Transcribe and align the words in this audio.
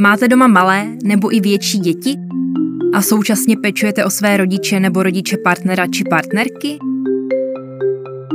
Máte 0.00 0.28
doma 0.28 0.46
malé 0.46 0.88
nebo 1.04 1.34
i 1.34 1.40
větší 1.40 1.78
děti? 1.78 2.14
A 2.94 3.02
současně 3.02 3.56
pečujete 3.56 4.04
o 4.04 4.10
své 4.10 4.36
rodiče 4.36 4.80
nebo 4.80 5.02
rodiče 5.02 5.36
partnera 5.36 5.86
či 5.86 6.04
partnerky? 6.10 6.78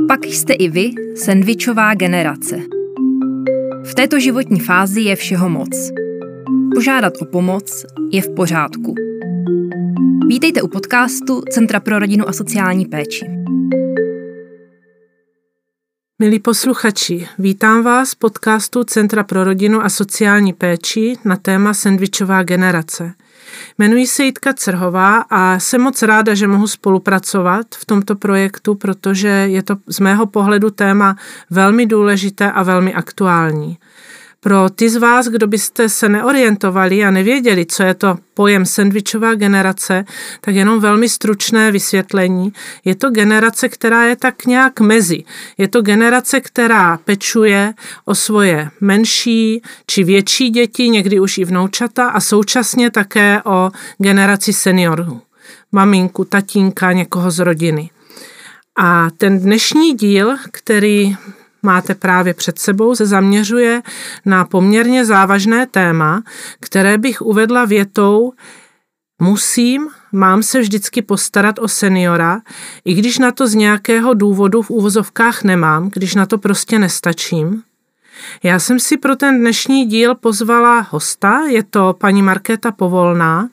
Pak 0.08 0.24
jste 0.24 0.52
i 0.52 0.68
vy 0.68 0.90
sendvičová 1.14 1.94
generace. 1.94 2.56
V 3.84 3.94
této 3.94 4.20
životní 4.20 4.60
fázi 4.60 5.00
je 5.00 5.16
všeho 5.16 5.48
moc. 5.48 5.90
Požádat 6.74 7.12
o 7.20 7.24
pomoc 7.24 7.86
je 8.12 8.22
v 8.22 8.34
pořádku. 8.34 8.94
Vítejte 10.28 10.62
u 10.62 10.68
podcastu 10.68 11.42
Centra 11.50 11.80
pro 11.80 11.98
rodinu 11.98 12.28
a 12.28 12.32
sociální 12.32 12.86
péči. 12.86 13.39
Milí 16.20 16.38
posluchači, 16.38 17.28
vítám 17.38 17.82
vás 17.82 18.14
podcastu 18.14 18.84
Centra 18.84 19.24
pro 19.24 19.44
rodinu 19.44 19.84
a 19.84 19.88
sociální 19.88 20.52
péči 20.52 21.16
na 21.24 21.36
téma 21.36 21.74
sendvičová 21.74 22.42
generace. 22.42 23.12
Jmenuji 23.78 24.06
se 24.06 24.24
Jitka 24.24 24.52
Crhová 24.52 25.24
a 25.30 25.58
jsem 25.58 25.80
moc 25.80 26.02
ráda, 26.02 26.34
že 26.34 26.46
mohu 26.46 26.66
spolupracovat 26.66 27.66
v 27.74 27.84
tomto 27.84 28.16
projektu, 28.16 28.74
protože 28.74 29.28
je 29.28 29.62
to 29.62 29.76
z 29.86 30.00
mého 30.00 30.26
pohledu 30.26 30.70
téma 30.70 31.16
velmi 31.50 31.86
důležité 31.86 32.52
a 32.52 32.62
velmi 32.62 32.94
aktuální. 32.94 33.78
Pro 34.42 34.70
ty 34.70 34.90
z 34.90 34.96
vás, 34.96 35.26
kdo 35.26 35.46
byste 35.46 35.88
se 35.88 36.08
neorientovali 36.08 37.04
a 37.04 37.10
nevěděli, 37.10 37.66
co 37.66 37.82
je 37.82 37.94
to 37.94 38.16
pojem 38.34 38.66
sandvičová 38.66 39.34
generace, 39.34 40.04
tak 40.40 40.54
jenom 40.54 40.80
velmi 40.80 41.08
stručné 41.08 41.72
vysvětlení. 41.72 42.52
Je 42.84 42.94
to 42.94 43.10
generace, 43.10 43.68
která 43.68 44.04
je 44.04 44.16
tak 44.16 44.46
nějak 44.46 44.80
mezi. 44.80 45.24
Je 45.58 45.68
to 45.68 45.82
generace, 45.82 46.40
která 46.40 46.96
pečuje 46.96 47.74
o 48.04 48.14
svoje 48.14 48.70
menší 48.80 49.62
či 49.86 50.04
větší 50.04 50.50
děti, 50.50 50.88
někdy 50.88 51.20
už 51.20 51.38
i 51.38 51.44
vnoučata 51.44 52.06
a 52.06 52.20
současně 52.20 52.90
také 52.90 53.42
o 53.44 53.70
generaci 53.98 54.52
seniorů. 54.52 55.20
Maminku, 55.72 56.24
tatínka, 56.24 56.92
někoho 56.92 57.30
z 57.30 57.38
rodiny. 57.38 57.90
A 58.78 59.10
ten 59.10 59.40
dnešní 59.40 59.94
díl, 59.94 60.36
který 60.52 61.16
máte 61.62 61.94
právě 61.94 62.34
před 62.34 62.58
sebou, 62.58 62.94
se 62.94 63.06
zaměřuje 63.06 63.82
na 64.26 64.44
poměrně 64.44 65.04
závažné 65.04 65.66
téma, 65.66 66.22
které 66.60 66.98
bych 66.98 67.22
uvedla 67.22 67.64
větou 67.64 68.32
musím, 69.20 69.88
mám 70.12 70.42
se 70.42 70.60
vždycky 70.60 71.02
postarat 71.02 71.58
o 71.58 71.68
seniora, 71.68 72.40
i 72.84 72.94
když 72.94 73.18
na 73.18 73.32
to 73.32 73.48
z 73.48 73.54
nějakého 73.54 74.14
důvodu 74.14 74.62
v 74.62 74.70
úvozovkách 74.70 75.44
nemám, 75.44 75.90
když 75.92 76.14
na 76.14 76.26
to 76.26 76.38
prostě 76.38 76.78
nestačím. 76.78 77.62
Já 78.42 78.58
jsem 78.58 78.80
si 78.80 78.96
pro 78.96 79.16
ten 79.16 79.40
dnešní 79.40 79.86
díl 79.86 80.14
pozvala 80.14 80.86
hosta, 80.90 81.40
je 81.48 81.62
to 81.62 81.96
paní 81.98 82.22
Markéta 82.22 82.72
Povolná. 82.72 83.48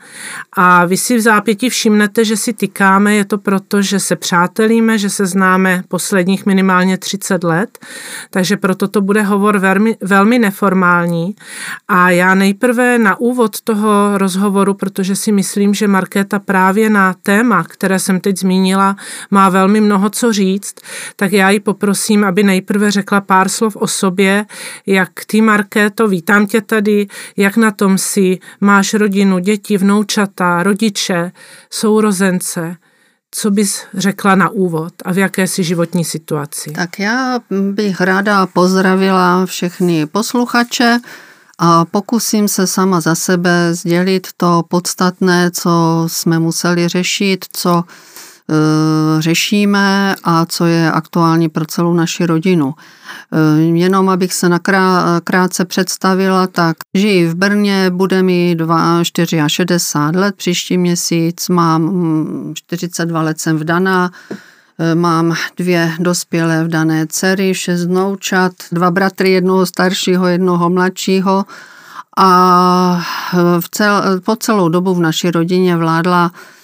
A 0.53 0.85
vy 0.85 0.97
si 0.97 1.17
v 1.17 1.21
zápěti 1.21 1.69
všimnete, 1.69 2.25
že 2.25 2.37
si 2.37 2.53
tykáme, 2.53 3.15
je 3.15 3.25
to 3.25 3.37
proto, 3.37 3.81
že 3.81 3.99
se 3.99 4.15
přátelíme, 4.15 4.97
že 4.97 5.09
se 5.09 5.25
známe 5.25 5.83
posledních 5.87 6.45
minimálně 6.45 6.97
30 6.97 7.43
let, 7.43 7.79
takže 8.29 8.57
proto 8.57 8.87
to 8.87 9.01
bude 9.01 9.21
hovor 9.21 9.57
velmi, 9.57 9.97
velmi 10.01 10.39
neformální. 10.39 11.35
A 11.87 12.09
já 12.09 12.35
nejprve 12.35 12.97
na 12.97 13.19
úvod 13.19 13.61
toho 13.61 14.17
rozhovoru, 14.17 14.73
protože 14.73 15.15
si 15.15 15.31
myslím, 15.31 15.73
že 15.73 15.87
Markéta 15.87 16.39
právě 16.39 16.89
na 16.89 17.15
téma, 17.23 17.63
které 17.63 17.99
jsem 17.99 18.19
teď 18.19 18.37
zmínila, 18.37 18.95
má 19.31 19.49
velmi 19.49 19.81
mnoho 19.81 20.09
co 20.09 20.33
říct, 20.33 20.75
tak 21.15 21.33
já 21.33 21.49
ji 21.49 21.59
poprosím, 21.59 22.23
aby 22.23 22.43
nejprve 22.43 22.91
řekla 22.91 23.21
pár 23.21 23.49
slov 23.49 23.75
o 23.75 23.87
sobě, 23.87 24.45
jak 24.85 25.09
ty, 25.27 25.41
Markéto, 25.41 26.07
vítám 26.07 26.47
tě 26.47 26.61
tady, 26.61 27.07
jak 27.37 27.57
na 27.57 27.71
tom 27.71 27.97
si, 27.97 28.39
máš 28.61 28.93
rodinu, 28.93 29.39
děti, 29.39 29.77
vnoučata, 29.77 30.63
rodiče, 30.63 31.31
sourozence, 31.69 32.75
co 33.31 33.51
bys 33.51 33.81
řekla 33.93 34.35
na 34.35 34.49
úvod 34.49 34.93
a 35.05 35.13
v 35.13 35.17
jaké 35.17 35.47
jsi 35.47 35.63
životní 35.63 36.05
situaci? 36.05 36.71
Tak 36.71 36.99
já 36.99 37.39
bych 37.71 38.01
ráda 38.01 38.47
pozdravila 38.47 39.45
všechny 39.45 40.05
posluchače 40.05 40.99
a 41.59 41.85
pokusím 41.85 42.47
se 42.47 42.67
sama 42.67 43.01
za 43.01 43.15
sebe 43.15 43.73
sdělit 43.73 44.27
to 44.37 44.63
podstatné, 44.67 45.51
co 45.51 46.03
jsme 46.07 46.39
museli 46.39 46.87
řešit, 46.87 47.45
co 47.53 47.83
řešíme 49.19 50.15
a 50.23 50.45
co 50.45 50.65
je 50.65 50.91
aktuální 50.91 51.49
pro 51.49 51.65
celou 51.65 51.93
naši 51.93 52.25
rodinu. 52.25 52.73
Eh, 53.33 53.61
jenom 53.61 54.09
abych 54.09 54.33
se 54.33 54.49
nakrátce 54.49 55.65
představila, 55.65 56.47
tak 56.47 56.77
žiji 56.93 57.27
v 57.27 57.35
Brně, 57.35 57.89
bude 57.89 58.23
mi 58.23 58.57
64 59.03 60.17
let 60.17 60.35
příští 60.35 60.77
měsíc, 60.77 61.49
mám 61.49 61.91
42 62.53 63.19
hm, 63.21 63.25
let 63.25 63.39
jsem 63.39 63.57
vdaná, 63.57 64.11
eh, 64.79 64.95
Mám 64.95 65.35
dvě 65.57 65.93
dospělé 65.99 66.63
vdané 66.63 67.07
dcery, 67.07 67.53
šest 67.53 67.85
vnoučat, 67.85 68.51
dva 68.71 68.91
bratry, 68.91 69.31
jednoho 69.31 69.65
staršího, 69.65 70.27
jednoho 70.27 70.69
mladšího. 70.69 71.45
A 72.17 73.05
v 73.59 73.69
cel, 73.69 74.21
po 74.25 74.35
celou 74.35 74.69
dobu 74.69 74.95
v 74.95 74.99
naší 74.99 75.31
rodině 75.31 75.77
vládla 75.77 76.31
Eh, 76.31 76.56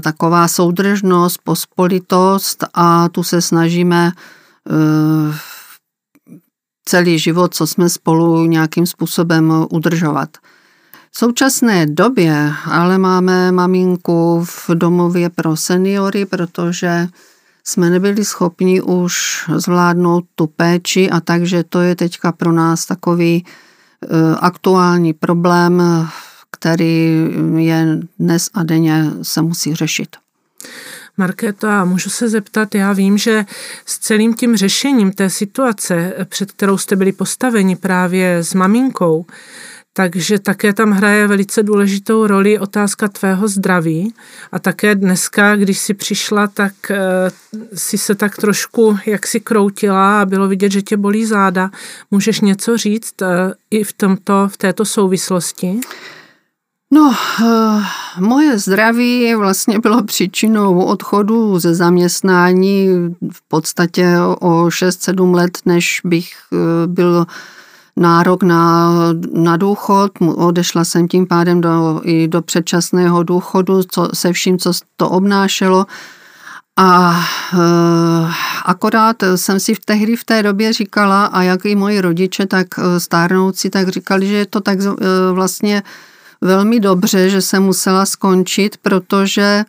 taková 0.00 0.48
soudržnost, 0.48 1.40
pospolitost 1.44 2.64
a 2.74 3.08
tu 3.08 3.22
se 3.22 3.42
snažíme 3.42 4.12
eh, 4.70 5.34
celý 6.84 7.18
život, 7.18 7.54
co 7.54 7.66
jsme 7.66 7.88
spolu 7.88 8.44
nějakým 8.44 8.86
způsobem 8.86 9.66
udržovat. 9.70 10.28
V 11.10 11.18
současné 11.18 11.86
době 11.86 12.52
ale 12.70 12.98
máme 12.98 13.52
maminku 13.52 14.44
v 14.44 14.70
domově 14.74 15.30
pro 15.30 15.56
seniory, 15.56 16.26
protože 16.26 17.08
jsme 17.64 17.90
nebyli 17.90 18.24
schopni 18.24 18.82
už 18.82 19.44
zvládnout 19.56 20.24
tu 20.34 20.46
péči 20.46 21.10
a 21.10 21.20
takže 21.20 21.64
to 21.64 21.80
je 21.80 21.96
teďka 21.96 22.32
pro 22.32 22.52
nás 22.52 22.86
takový 22.86 23.44
eh, 23.44 24.36
aktuální 24.40 25.12
problém 25.12 25.82
který 26.50 27.26
je 27.56 27.98
dnes 28.18 28.50
a 28.54 28.62
denně 28.62 29.04
se 29.22 29.42
musí 29.42 29.74
řešit. 29.74 30.16
Markéto, 31.16 31.68
a 31.68 31.84
můžu 31.84 32.10
se 32.10 32.28
zeptat, 32.28 32.74
já 32.74 32.92
vím, 32.92 33.18
že 33.18 33.44
s 33.86 33.98
celým 33.98 34.34
tím 34.34 34.56
řešením 34.56 35.12
té 35.12 35.30
situace, 35.30 36.14
před 36.24 36.52
kterou 36.52 36.78
jste 36.78 36.96
byli 36.96 37.12
postaveni 37.12 37.76
právě 37.76 38.36
s 38.36 38.54
maminkou, 38.54 39.26
takže 39.92 40.38
také 40.38 40.72
tam 40.72 40.90
hraje 40.90 41.26
velice 41.26 41.62
důležitou 41.62 42.26
roli 42.26 42.58
otázka 42.58 43.08
tvého 43.08 43.48
zdraví. 43.48 44.14
A 44.52 44.58
také 44.58 44.94
dneska, 44.94 45.56
když 45.56 45.78
si 45.78 45.94
přišla, 45.94 46.46
tak 46.46 46.72
uh, 46.90 46.96
si 47.74 47.98
se 47.98 48.14
tak 48.14 48.36
trošku 48.36 48.98
jak 49.06 49.26
si 49.26 49.40
kroutila 49.40 50.20
a 50.20 50.24
bylo 50.24 50.48
vidět, 50.48 50.72
že 50.72 50.82
tě 50.82 50.96
bolí 50.96 51.26
záda. 51.26 51.70
Můžeš 52.10 52.40
něco 52.40 52.76
říct 52.76 53.22
uh, 53.22 53.28
i 53.70 53.84
v, 53.84 53.92
tomto, 53.92 54.48
v 54.52 54.56
této 54.56 54.84
souvislosti? 54.84 55.80
No, 56.90 57.14
eh, 57.40 57.82
moje 58.20 58.58
zdraví 58.58 59.34
vlastně 59.34 59.78
bylo 59.78 60.02
příčinou 60.02 60.82
odchodu 60.84 61.58
ze 61.58 61.74
zaměstnání 61.74 62.88
v 63.32 63.48
podstatě 63.48 64.16
o 64.40 64.70
6-7 64.70 65.34
let, 65.34 65.58
než 65.64 66.00
bych 66.04 66.32
eh, 66.52 66.86
byl 66.86 67.26
nárok 67.96 68.42
na, 68.42 68.92
na 69.32 69.56
důchod. 69.56 70.12
Odešla 70.36 70.84
jsem 70.84 71.08
tím 71.08 71.26
pádem 71.26 71.60
do, 71.60 72.00
i 72.04 72.28
do 72.28 72.42
předčasného 72.42 73.22
důchodu 73.22 73.82
co, 73.82 74.08
se 74.14 74.32
vším, 74.32 74.58
co 74.58 74.72
to 74.96 75.10
obnášelo. 75.10 75.86
A 76.78 77.20
e, 77.54 77.58
akorát 78.64 79.16
jsem 79.36 79.60
si 79.60 79.74
v 79.74 79.84
tehdy 79.84 80.16
v 80.16 80.24
té 80.24 80.42
době 80.42 80.72
říkala, 80.72 81.26
a 81.26 81.42
jak 81.42 81.64
i 81.64 81.74
moji 81.74 82.00
rodiče, 82.00 82.46
tak 82.46 82.66
stárnoucí, 82.98 83.70
tak 83.70 83.88
říkali, 83.88 84.26
že 84.26 84.34
je 84.34 84.46
to 84.46 84.60
tak 84.60 84.78
vlastně 85.32 85.82
velmi 86.40 86.80
dobře, 86.80 87.30
že 87.30 87.40
jsem 87.42 87.62
musela 87.62 88.06
skončit, 88.06 88.76
protože 88.82 89.64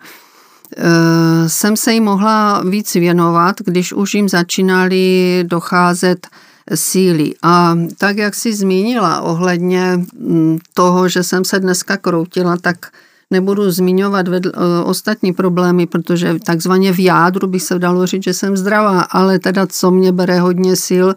eh, 0.78 1.50
jsem 1.50 1.78
se 1.78 1.94
jí 1.94 2.02
mohla 2.02 2.62
víc 2.70 2.94
věnovat, 2.94 3.56
když 3.66 3.94
už 3.94 4.14
jim 4.14 4.30
začínaly 4.30 5.44
docházet 5.48 6.28
síly. 6.76 7.34
A 7.44 7.78
tak, 7.98 8.18
jak 8.18 8.36
si 8.36 8.54
zmínila 8.54 9.22
ohledně 9.22 10.00
mm, 10.20 10.60
toho, 10.74 11.10
že 11.10 11.24
jsem 11.24 11.46
se 11.46 11.60
dneska 11.60 11.98
kroutila, 11.98 12.58
tak 12.58 12.78
nebudu 13.32 13.72
zmiňovat 13.72 14.28
vedl, 14.28 14.52
eh, 14.54 14.84
ostatní 14.84 15.34
problémy, 15.34 15.88
protože 15.88 16.40
takzvaně 16.46 16.94
v 16.94 17.00
jádru 17.00 17.48
by 17.48 17.60
se 17.60 17.80
dalo 17.80 18.06
říct, 18.06 18.24
že 18.24 18.34
jsem 18.34 18.58
zdravá, 18.58 19.02
ale 19.02 19.40
teda 19.40 19.68
co 19.68 19.92
mě 19.92 20.12
bere 20.12 20.40
hodně 20.40 20.76
sil, 20.88 21.08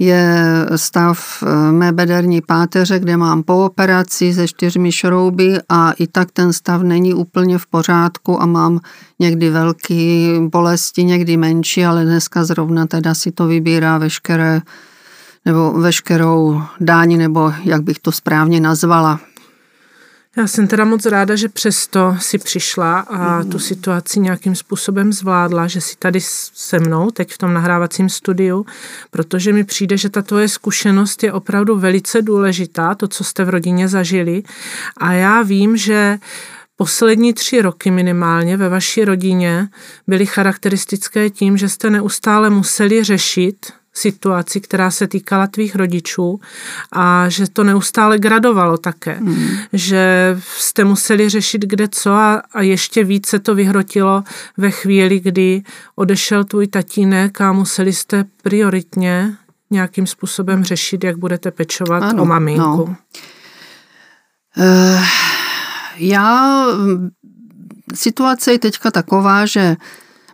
je 0.00 0.66
stav 0.76 1.42
eh, 1.42 1.72
mé 1.72 1.92
bederní 1.92 2.40
páteře, 2.40 2.98
kde 2.98 3.16
mám 3.16 3.42
po 3.42 3.64
operaci 3.64 4.34
se 4.34 4.48
čtyřmi 4.48 4.92
šrouby 4.92 5.58
a 5.68 5.92
i 5.92 6.06
tak 6.06 6.30
ten 6.32 6.52
stav 6.52 6.82
není 6.82 7.14
úplně 7.14 7.58
v 7.58 7.66
pořádku 7.66 8.42
a 8.42 8.46
mám 8.46 8.80
někdy 9.18 9.50
velký 9.50 10.32
bolesti, 10.40 11.04
někdy 11.04 11.36
menší, 11.36 11.84
ale 11.84 12.04
dneska 12.04 12.44
zrovna 12.44 12.86
teda 12.86 13.14
si 13.14 13.32
to 13.32 13.46
vybírá 13.46 13.98
veškeré 13.98 14.60
nebo 15.44 15.72
veškerou 15.72 16.62
dáň, 16.80 17.16
nebo 17.16 17.52
jak 17.64 17.82
bych 17.82 17.98
to 17.98 18.12
správně 18.12 18.60
nazvala. 18.60 19.20
Já 20.36 20.46
jsem 20.46 20.68
teda 20.68 20.84
moc 20.84 21.06
ráda, 21.06 21.36
že 21.36 21.48
přesto 21.48 22.16
si 22.20 22.38
přišla 22.38 23.00
a 23.00 23.44
tu 23.44 23.58
situaci 23.58 24.20
nějakým 24.20 24.54
způsobem 24.54 25.12
zvládla, 25.12 25.66
že 25.66 25.80
si 25.80 25.96
tady 25.96 26.20
se 26.54 26.78
mnou 26.78 27.10
teď 27.10 27.32
v 27.32 27.38
tom 27.38 27.54
nahrávacím 27.54 28.08
studiu, 28.08 28.66
protože 29.10 29.52
mi 29.52 29.64
přijde, 29.64 29.96
že 29.96 30.10
ta 30.10 30.22
tvoje 30.22 30.48
zkušenost 30.48 31.22
je 31.22 31.32
opravdu 31.32 31.78
velice 31.78 32.22
důležitá, 32.22 32.94
to, 32.94 33.08
co 33.08 33.24
jste 33.24 33.44
v 33.44 33.48
rodině 33.48 33.88
zažili. 33.88 34.42
A 34.96 35.12
já 35.12 35.42
vím, 35.42 35.76
že 35.76 36.18
poslední 36.76 37.34
tři 37.34 37.62
roky 37.62 37.90
minimálně 37.90 38.56
ve 38.56 38.68
vaší 38.68 39.04
rodině 39.04 39.68
byly 40.06 40.26
charakteristické 40.26 41.30
tím, 41.30 41.56
že 41.56 41.68
jste 41.68 41.90
neustále 41.90 42.50
museli 42.50 43.04
řešit 43.04 43.72
situaci, 43.92 44.60
která 44.60 44.90
se 44.90 45.06
týkala 45.06 45.46
tvých 45.46 45.76
rodičů 45.76 46.40
a 46.92 47.28
že 47.28 47.50
to 47.50 47.64
neustále 47.64 48.18
gradovalo 48.18 48.78
také, 48.78 49.12
hmm. 49.12 49.48
že 49.72 50.36
jste 50.56 50.84
museli 50.84 51.28
řešit 51.28 51.62
kde 51.62 51.88
co 51.88 52.12
a, 52.12 52.42
a 52.52 52.62
ještě 52.62 53.04
více 53.04 53.38
to 53.38 53.54
vyhrotilo 53.54 54.24
ve 54.56 54.70
chvíli, 54.70 55.20
kdy 55.20 55.62
odešel 55.94 56.44
tvůj 56.44 56.66
tatínek 56.66 57.40
a 57.40 57.52
museli 57.52 57.92
jste 57.92 58.24
prioritně 58.42 59.36
nějakým 59.70 60.06
způsobem 60.06 60.64
řešit, 60.64 61.04
jak 61.04 61.16
budete 61.16 61.50
pečovat 61.50 62.02
ano, 62.02 62.22
o 62.22 62.26
maminku. 62.26 62.62
No. 62.62 62.96
Uh, 64.56 65.04
já, 65.96 66.64
situace 67.94 68.52
je 68.52 68.58
teďka 68.58 68.90
taková, 68.90 69.46
že 69.46 69.76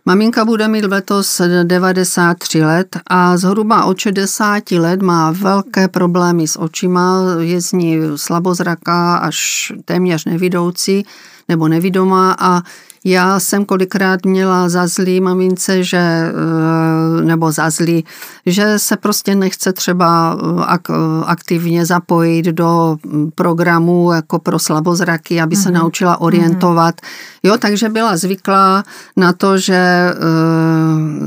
Maminka 0.07 0.45
bude 0.45 0.67
mít 0.67 0.85
letos 0.85 1.41
93 1.63 2.63
let 2.63 2.97
a 3.07 3.37
zhruba 3.37 3.85
od 3.85 3.97
60 3.99 4.71
let 4.71 5.01
má 5.01 5.31
velké 5.31 5.87
problémy 5.87 6.47
s 6.47 6.59
očima, 6.59 7.23
je 7.39 7.61
z 7.61 7.71
ní 7.71 7.97
slabozraká 8.15 9.17
až 9.17 9.71
téměř 9.85 10.25
nevidoucí 10.25 11.05
nebo 11.49 11.67
nevidomá 11.67 12.35
a 12.39 12.61
já 13.09 13.39
jsem 13.39 13.65
kolikrát 13.65 14.25
měla 14.25 14.69
za 14.69 14.87
zlý 14.87 15.21
mamince, 15.21 15.83
že, 15.83 15.97
eh, 15.97 17.25
nebo 17.25 17.51
za 17.51 17.69
zlý, 17.69 18.05
že 18.45 18.79
se 18.79 18.97
prostě 18.97 19.35
nechce 19.35 19.73
třeba 19.73 20.37
eh, 20.37 20.93
aktivně 21.25 21.85
zapojit 21.85 22.45
do 22.45 22.97
programu 23.35 24.11
jako 24.11 24.39
pro 24.39 24.59
slabozraky, 24.59 25.41
aby 25.41 25.55
se 25.55 25.69
mm-hmm. 25.69 25.73
naučila 25.73 26.21
orientovat. 26.21 27.01
Jo, 27.43 27.57
takže 27.57 27.89
byla 27.89 28.17
zvyklá 28.17 28.83
na 29.17 29.33
to, 29.33 29.57
že 29.57 29.75
eh, 29.75 30.15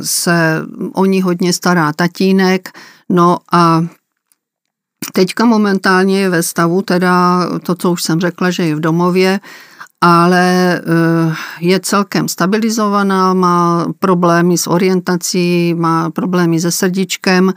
se 0.02 0.62
o 0.92 1.04
ní 1.04 1.22
hodně 1.22 1.52
stará 1.52 1.92
tatínek, 1.92 2.68
no 3.08 3.38
a 3.52 3.84
Teďka 5.12 5.44
momentálně 5.44 6.20
je 6.20 6.30
ve 6.30 6.42
stavu, 6.42 6.82
teda 6.82 7.40
to, 7.62 7.74
co 7.74 7.92
už 7.92 8.02
jsem 8.02 8.20
řekla, 8.20 8.50
že 8.50 8.62
je 8.62 8.74
v 8.74 8.80
domově, 8.80 9.40
ale 10.00 10.76
eh, 10.78 11.34
je 11.60 11.80
celkem 11.80 12.28
stabilizovaná, 12.28 13.34
má 13.34 13.86
problémy 13.98 14.58
s 14.58 14.66
orientací, 14.66 15.74
má 15.74 16.10
problémy 16.10 16.60
se 16.60 16.70
srdíčkem 16.72 17.52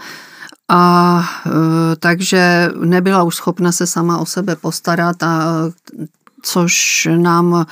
a 0.69 1.23
eh, 1.45 1.95
takže 1.99 2.71
nebyla 2.83 3.23
už 3.23 3.35
schopna 3.35 3.71
se 3.71 3.87
sama 3.87 4.17
o 4.17 4.25
sebe 4.25 4.55
postarat 4.55 5.23
a 5.23 5.43
což 6.41 7.07
nám 7.15 7.65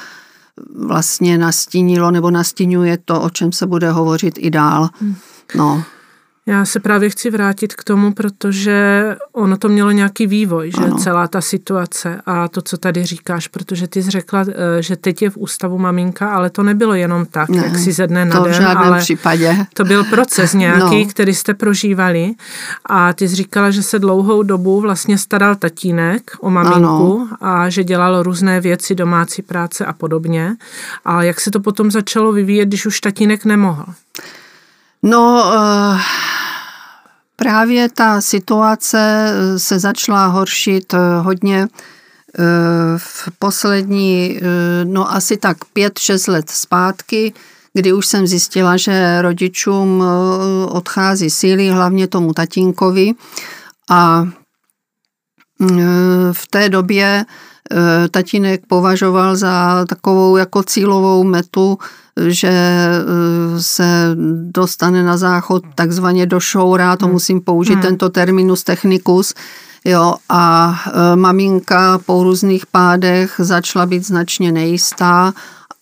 vlastně 0.75 1.37
nastínilo 1.37 2.11
nebo 2.11 2.31
nastínuje 2.31 2.97
to, 3.05 3.21
o 3.21 3.29
čem 3.29 3.51
se 3.51 3.67
bude 3.67 3.91
hovořit 3.91 4.33
i 4.37 4.49
dál. 4.49 4.89
Hmm. 5.01 5.15
No. 5.55 5.83
Já 6.45 6.65
se 6.65 6.79
právě 6.79 7.09
chci 7.09 7.29
vrátit 7.29 7.73
k 7.75 7.83
tomu, 7.83 8.13
protože 8.13 9.05
ono 9.33 9.57
to 9.57 9.69
mělo 9.69 9.91
nějaký 9.91 10.27
vývoj, 10.27 10.71
že 10.77 10.83
ano. 10.83 10.97
celá 10.97 11.27
ta 11.27 11.41
situace 11.41 12.21
a 12.25 12.47
to, 12.47 12.61
co 12.61 12.77
tady 12.77 13.05
říkáš, 13.05 13.47
protože 13.47 13.87
ty 13.87 14.03
jsi 14.03 14.09
řekla, 14.09 14.45
eh, 14.49 14.81
že 14.81 14.95
teď 14.95 15.21
je 15.21 15.29
v 15.29 15.37
ústavu 15.37 15.77
maminka, 15.77 16.29
ale 16.29 16.49
to 16.49 16.63
nebylo 16.63 16.93
jenom 16.93 17.25
tak, 17.25 17.49
ne, 17.49 17.57
jak 17.57 17.77
si 17.77 17.91
ze 17.91 18.07
dne 18.07 18.25
na 18.25 18.39
den, 18.39 18.65
ale 18.65 18.99
případě. 18.99 19.65
to 19.73 19.83
byl 19.83 20.03
proces 20.03 20.53
nějaký, 20.63 21.03
no. 21.03 21.09
který 21.09 21.35
jste 21.35 21.53
prožívali 21.53 22.33
a 22.85 23.13
ty 23.13 23.29
jsi 23.29 23.35
říkala, 23.35 23.71
že 23.71 23.83
se 23.83 23.99
dlouhou 23.99 24.43
dobu 24.43 24.81
vlastně 24.81 25.17
staral 25.17 25.55
tatínek 25.55 26.31
o 26.39 26.49
maminku 26.49 26.81
ano. 27.21 27.27
a 27.41 27.69
že 27.69 27.83
dělal 27.83 28.23
různé 28.23 28.61
věci, 28.61 28.95
domácí 28.95 29.41
práce 29.41 29.85
a 29.85 29.93
podobně. 29.93 30.55
A 31.05 31.23
jak 31.23 31.41
se 31.41 31.51
to 31.51 31.59
potom 31.59 31.91
začalo 31.91 32.31
vyvíjet, 32.31 32.65
když 32.65 32.85
už 32.85 32.99
tatínek 32.99 33.45
nemohl? 33.45 33.85
No, 35.03 35.43
uh 35.55 36.01
Právě 37.41 37.89
ta 37.89 38.21
situace 38.21 38.99
eh, 39.33 39.59
se 39.59 39.79
začala 39.79 40.25
horšit 40.25 40.93
eh, 40.93 40.97
hodně 41.19 41.67
eh, 41.67 42.43
v 42.97 43.29
poslední, 43.39 44.39
no 44.83 45.11
asi 45.11 45.37
tak 45.37 45.57
pět, 45.65 45.99
šest 45.99 46.27
let 46.27 46.49
zpátky, 46.49 47.33
kdy 47.73 47.93
už 47.93 48.07
jsem 48.07 48.27
zjistila, 48.27 48.77
že 48.77 49.21
rodičům 49.21 50.03
odchází 50.69 51.29
síly, 51.29 51.69
hlavně 51.69 52.07
tomu 52.07 52.33
tatínkovi. 52.33 53.11
A 53.89 54.25
v 56.31 56.47
té 56.49 56.69
době 56.69 57.25
tatínek 58.11 58.61
považoval 58.67 59.35
za 59.35 59.85
takovou 59.85 60.37
jako 60.37 60.63
cílovou 60.63 61.23
metu 61.23 61.77
že 62.27 62.49
eh, 62.49 63.61
se 63.61 64.15
dostane 64.45 65.03
na 65.03 65.17
záchod 65.17 65.63
takzvaně 65.75 66.25
do 66.25 66.39
šoura, 66.39 66.97
to 66.97 67.05
hmm. 67.05 67.13
musím 67.13 67.41
použít 67.41 67.73
hmm. 67.73 67.81
tento 67.81 68.09
terminus 68.09 68.63
technicus, 68.63 69.33
Jo, 69.85 70.15
a 70.29 70.75
eh, 70.87 71.15
maminka 71.15 71.99
po 72.05 72.23
různých 72.23 72.65
pádech 72.65 73.35
začala 73.37 73.85
být 73.85 74.05
značně 74.05 74.51
nejistá, 74.51 75.33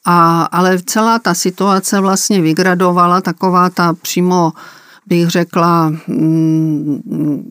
a, 0.05 0.43
ale 0.43 0.79
celá 0.85 1.19
ta 1.19 1.33
situace 1.33 1.99
vlastně 1.99 2.41
vygradovala, 2.41 3.21
taková 3.21 3.69
ta 3.69 3.93
přímo, 3.93 4.51
bych 5.07 5.29
řekla, 5.29 5.93
mm, 6.07 7.49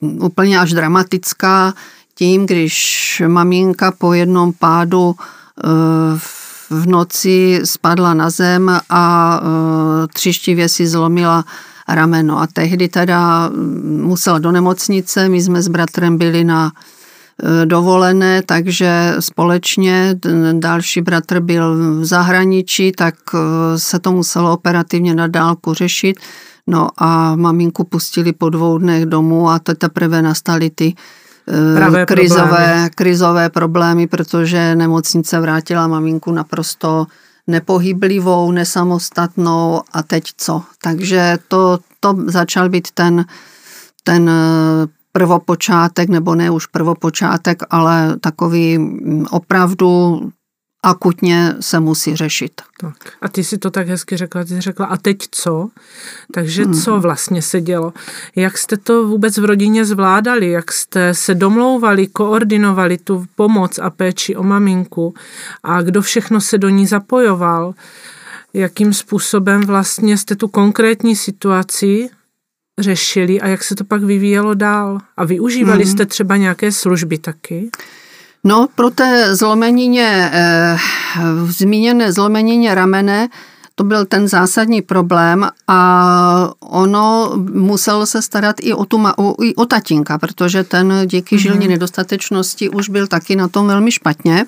úplně 0.00 0.60
až 0.60 0.72
dramatická, 0.72 1.74
tím, 2.20 2.46
když 2.46 3.22
maminka 3.26 3.92
po 3.98 4.12
jednom 4.12 4.52
pádu 4.52 5.14
e, 5.16 5.68
v 6.70 6.86
noci 6.86 7.60
spadla 7.64 8.14
na 8.14 8.30
zem 8.30 8.80
a 8.90 9.40
e, 9.40 10.08
třištivě 10.12 10.68
si 10.68 10.86
zlomila 10.86 11.44
rameno. 11.88 12.40
A 12.40 12.46
tehdy 12.46 12.88
teda 12.88 13.48
mm, 13.48 14.02
musela 14.04 14.38
do 14.38 14.52
nemocnice, 14.52 15.28
my 15.28 15.42
jsme 15.42 15.62
s 15.62 15.68
bratrem 15.68 16.18
byli 16.18 16.44
na 16.44 16.72
e, 16.72 17.66
dovolené, 17.66 18.42
takže 18.42 19.14
společně 19.20 20.14
další 20.52 21.00
bratr 21.00 21.40
byl 21.40 21.76
v 22.00 22.04
zahraničí, 22.04 22.92
tak 22.92 23.14
se 23.76 23.98
to 23.98 24.12
muselo 24.12 24.52
operativně 24.52 25.14
na 25.14 25.26
dálku 25.26 25.74
řešit. 25.74 26.20
No 26.66 26.88
a 26.96 27.36
maminku 27.36 27.84
pustili 27.84 28.32
po 28.32 28.50
dvou 28.50 28.78
dnech 28.78 29.06
domů 29.06 29.50
a 29.50 29.58
teprve 29.58 30.22
nastaly 30.22 30.70
ty 30.70 30.94
Pravé 31.76 32.06
krizové, 32.06 32.44
problémy. 32.46 32.90
krizové 32.94 33.50
problémy, 33.50 34.06
protože 34.06 34.74
nemocnice 34.74 35.40
vrátila 35.40 35.86
maminku 35.86 36.32
naprosto 36.32 37.06
nepohyblivou, 37.46 38.52
nesamostatnou 38.52 39.82
a 39.92 40.02
teď 40.02 40.24
co. 40.36 40.62
Takže 40.82 41.38
to, 41.48 41.78
to 42.00 42.16
začal 42.26 42.68
být 42.68 42.90
ten, 42.90 43.24
ten 44.04 44.30
prvopočátek, 45.12 46.08
nebo 46.08 46.34
ne 46.34 46.50
už 46.50 46.66
prvopočátek, 46.66 47.62
ale 47.70 48.16
takový 48.20 48.78
opravdu 49.30 50.20
akutně 50.82 51.54
se 51.60 51.80
musí 51.80 52.16
řešit. 52.16 52.62
Tak. 52.80 52.94
A 53.22 53.28
ty 53.28 53.44
si 53.44 53.58
to 53.58 53.70
tak 53.70 53.88
hezky 53.88 54.16
řekla, 54.16 54.44
ty 54.44 54.48
jsi 54.48 54.60
řekla, 54.60 54.86
a 54.86 54.96
teď 54.96 55.18
co? 55.30 55.68
Takže 56.34 56.64
hmm. 56.64 56.74
co 56.74 57.00
vlastně 57.00 57.42
se 57.42 57.60
dělo? 57.60 57.92
Jak 58.36 58.58
jste 58.58 58.76
to 58.76 59.06
vůbec 59.06 59.38
v 59.38 59.44
rodině 59.44 59.84
zvládali? 59.84 60.50
Jak 60.50 60.72
jste 60.72 61.14
se 61.14 61.34
domlouvali, 61.34 62.06
koordinovali 62.06 62.98
tu 62.98 63.26
pomoc 63.36 63.78
a 63.78 63.90
péči 63.90 64.36
o 64.36 64.42
maminku? 64.42 65.14
A 65.62 65.82
kdo 65.82 66.02
všechno 66.02 66.40
se 66.40 66.58
do 66.58 66.68
ní 66.68 66.86
zapojoval? 66.86 67.74
Jakým 68.54 68.92
způsobem 68.92 69.60
vlastně 69.60 70.18
jste 70.18 70.36
tu 70.36 70.48
konkrétní 70.48 71.16
situaci 71.16 72.10
řešili 72.78 73.40
a 73.40 73.48
jak 73.48 73.64
se 73.64 73.74
to 73.74 73.84
pak 73.84 74.02
vyvíjelo 74.02 74.54
dál? 74.54 74.98
A 75.16 75.24
využívali 75.24 75.84
hmm. 75.84 75.92
jste 75.92 76.06
třeba 76.06 76.36
nějaké 76.36 76.72
služby 76.72 77.18
taky? 77.18 77.70
No, 78.44 78.68
pro 78.74 78.90
té 78.90 79.36
zlomenině, 79.36 80.30
eh, 80.32 80.78
zmíněné 81.46 82.12
zlomenině 82.12 82.74
ramene, 82.74 83.28
to 83.74 83.84
byl 83.84 84.04
ten 84.04 84.28
zásadní 84.28 84.82
problém 84.82 85.48
a 85.68 86.50
ono 86.60 87.32
muselo 87.52 88.06
se 88.06 88.22
starat 88.22 88.56
i 88.60 88.72
o, 88.72 88.84
tu, 88.84 89.02
o, 89.16 89.44
i 89.44 89.54
o 89.54 89.66
tatínka, 89.66 90.18
protože 90.18 90.64
ten 90.64 90.92
díky 91.06 91.36
mm-hmm. 91.36 91.40
žilní 91.40 91.68
nedostatečnosti 91.68 92.68
už 92.68 92.88
byl 92.88 93.06
taky 93.06 93.36
na 93.36 93.48
tom 93.48 93.66
velmi 93.66 93.92
špatně. 93.92 94.46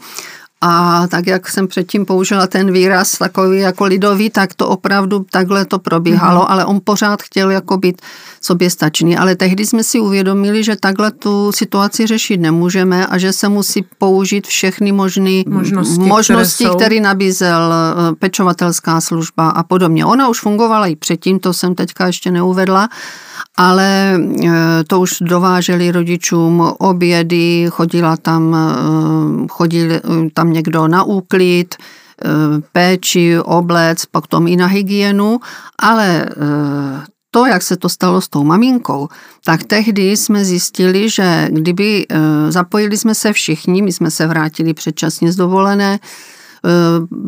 A 0.65 1.07
tak, 1.07 1.27
jak 1.27 1.49
jsem 1.49 1.69
předtím 1.69 2.07
použila 2.07 2.47
ten 2.47 2.73
výraz 2.73 3.19
takový 3.19 3.59
jako 3.59 3.85
lidový, 3.85 4.31
tak 4.31 4.55
to 4.55 4.69
opravdu 4.69 5.27
takhle 5.31 5.65
to 5.65 5.79
probíhalo, 5.79 6.41
mm. 6.41 6.47
ale 6.49 6.65
on 6.65 6.81
pořád 6.85 7.23
chtěl 7.23 7.51
jako 7.51 7.77
být 7.77 8.03
soběstačný. 8.41 9.17
Ale 9.17 9.37
tehdy 9.37 9.67
jsme 9.67 9.85
si 9.85 10.01
uvědomili, 10.01 10.65
že 10.65 10.77
takhle 10.77 11.11
tu 11.11 11.53
situaci 11.53 12.07
řešit 12.07 12.39
nemůžeme 12.39 13.07
a 13.07 13.19
že 13.19 13.33
se 13.33 13.49
musí 13.49 13.85
použít 13.99 14.47
všechny 14.47 14.93
možné 14.93 15.43
možnosti, 15.47 16.01
možnosti 16.01 16.65
které, 16.65 16.77
které 16.77 17.01
nabízel 17.01 17.73
eh, 17.73 18.15
pečovatelská 18.15 19.01
služba 19.01 19.49
a 19.49 19.63
podobně. 19.63 20.07
Ona 20.07 20.29
už 20.29 20.41
fungovala 20.41 20.87
i 20.87 20.97
předtím, 20.97 21.39
to 21.39 21.53
jsem 21.53 21.75
teďka 21.75 22.07
ještě 22.07 22.31
neuvedla, 22.31 22.89
ale 23.57 24.19
eh, 24.45 24.51
to 24.87 25.01
už 25.01 25.17
dováželi 25.21 25.93
rodičům 25.93 26.73
obědy, 26.79 27.67
chodila 27.71 28.17
tam, 28.17 28.57
eh, 28.57 29.49
chodil 29.49 30.01
tam 30.35 30.53
někdo 30.53 30.89
na 30.89 31.03
úklid, 31.03 31.75
péči, 32.73 33.39
oblec, 33.39 34.07
pak 34.07 34.27
tom 34.27 34.47
i 34.47 34.57
na 34.57 34.67
hygienu, 34.67 35.41
ale 35.79 36.29
to, 37.31 37.47
jak 37.47 37.63
se 37.63 37.77
to 37.77 37.89
stalo 37.89 38.21
s 38.21 38.29
tou 38.29 38.45
maminkou, 38.45 39.09
tak 39.45 39.65
tehdy 39.65 40.17
jsme 40.17 40.45
zjistili, 40.45 41.11
že 41.11 41.49
kdyby 41.51 42.07
zapojili 42.49 42.97
jsme 42.97 43.15
se 43.15 43.33
všichni, 43.33 43.83
my 43.83 43.93
jsme 43.93 44.11
se 44.11 44.27
vrátili 44.27 44.75
předčasně 44.75 45.33
z 45.33 45.37
dovolené, 45.37 45.99
Eh, 45.99 45.99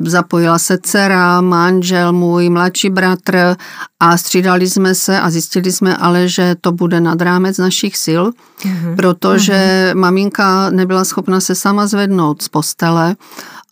zapojila 0.03 0.59
se 0.59 0.79
dcera, 0.83 1.41
manžel 1.41 2.13
můj, 2.13 2.51
mladší 2.51 2.91
bratr 2.91 3.57
a 4.01 4.17
střídali 4.17 4.69
jsme 4.69 4.95
se 4.95 5.21
a 5.21 5.31
zjistili 5.31 5.73
jsme 5.73 5.97
ale, 5.97 6.29
že 6.29 6.55
to 6.61 6.73
bude 6.73 7.01
nad 7.01 7.21
rámec 7.23 7.59
našich 7.59 7.97
sil, 8.05 8.23
mm-hmm. 8.31 8.97
protože 8.97 9.53
mm-hmm. 9.53 9.99
maminka 9.99 10.71
nebyla 10.71 11.05
schopna 11.05 11.41
se 11.41 11.55
sama 11.55 11.87
zvednout 11.87 12.43
z 12.43 12.49
postele 12.49 13.17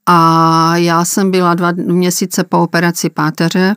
a 0.07 0.77
já 0.77 1.05
jsem 1.05 1.31
byla 1.31 1.55
dva 1.55 1.73
měsíce 1.73 2.45
po 2.45 2.59
operaci 2.59 3.11
páteře 3.11 3.75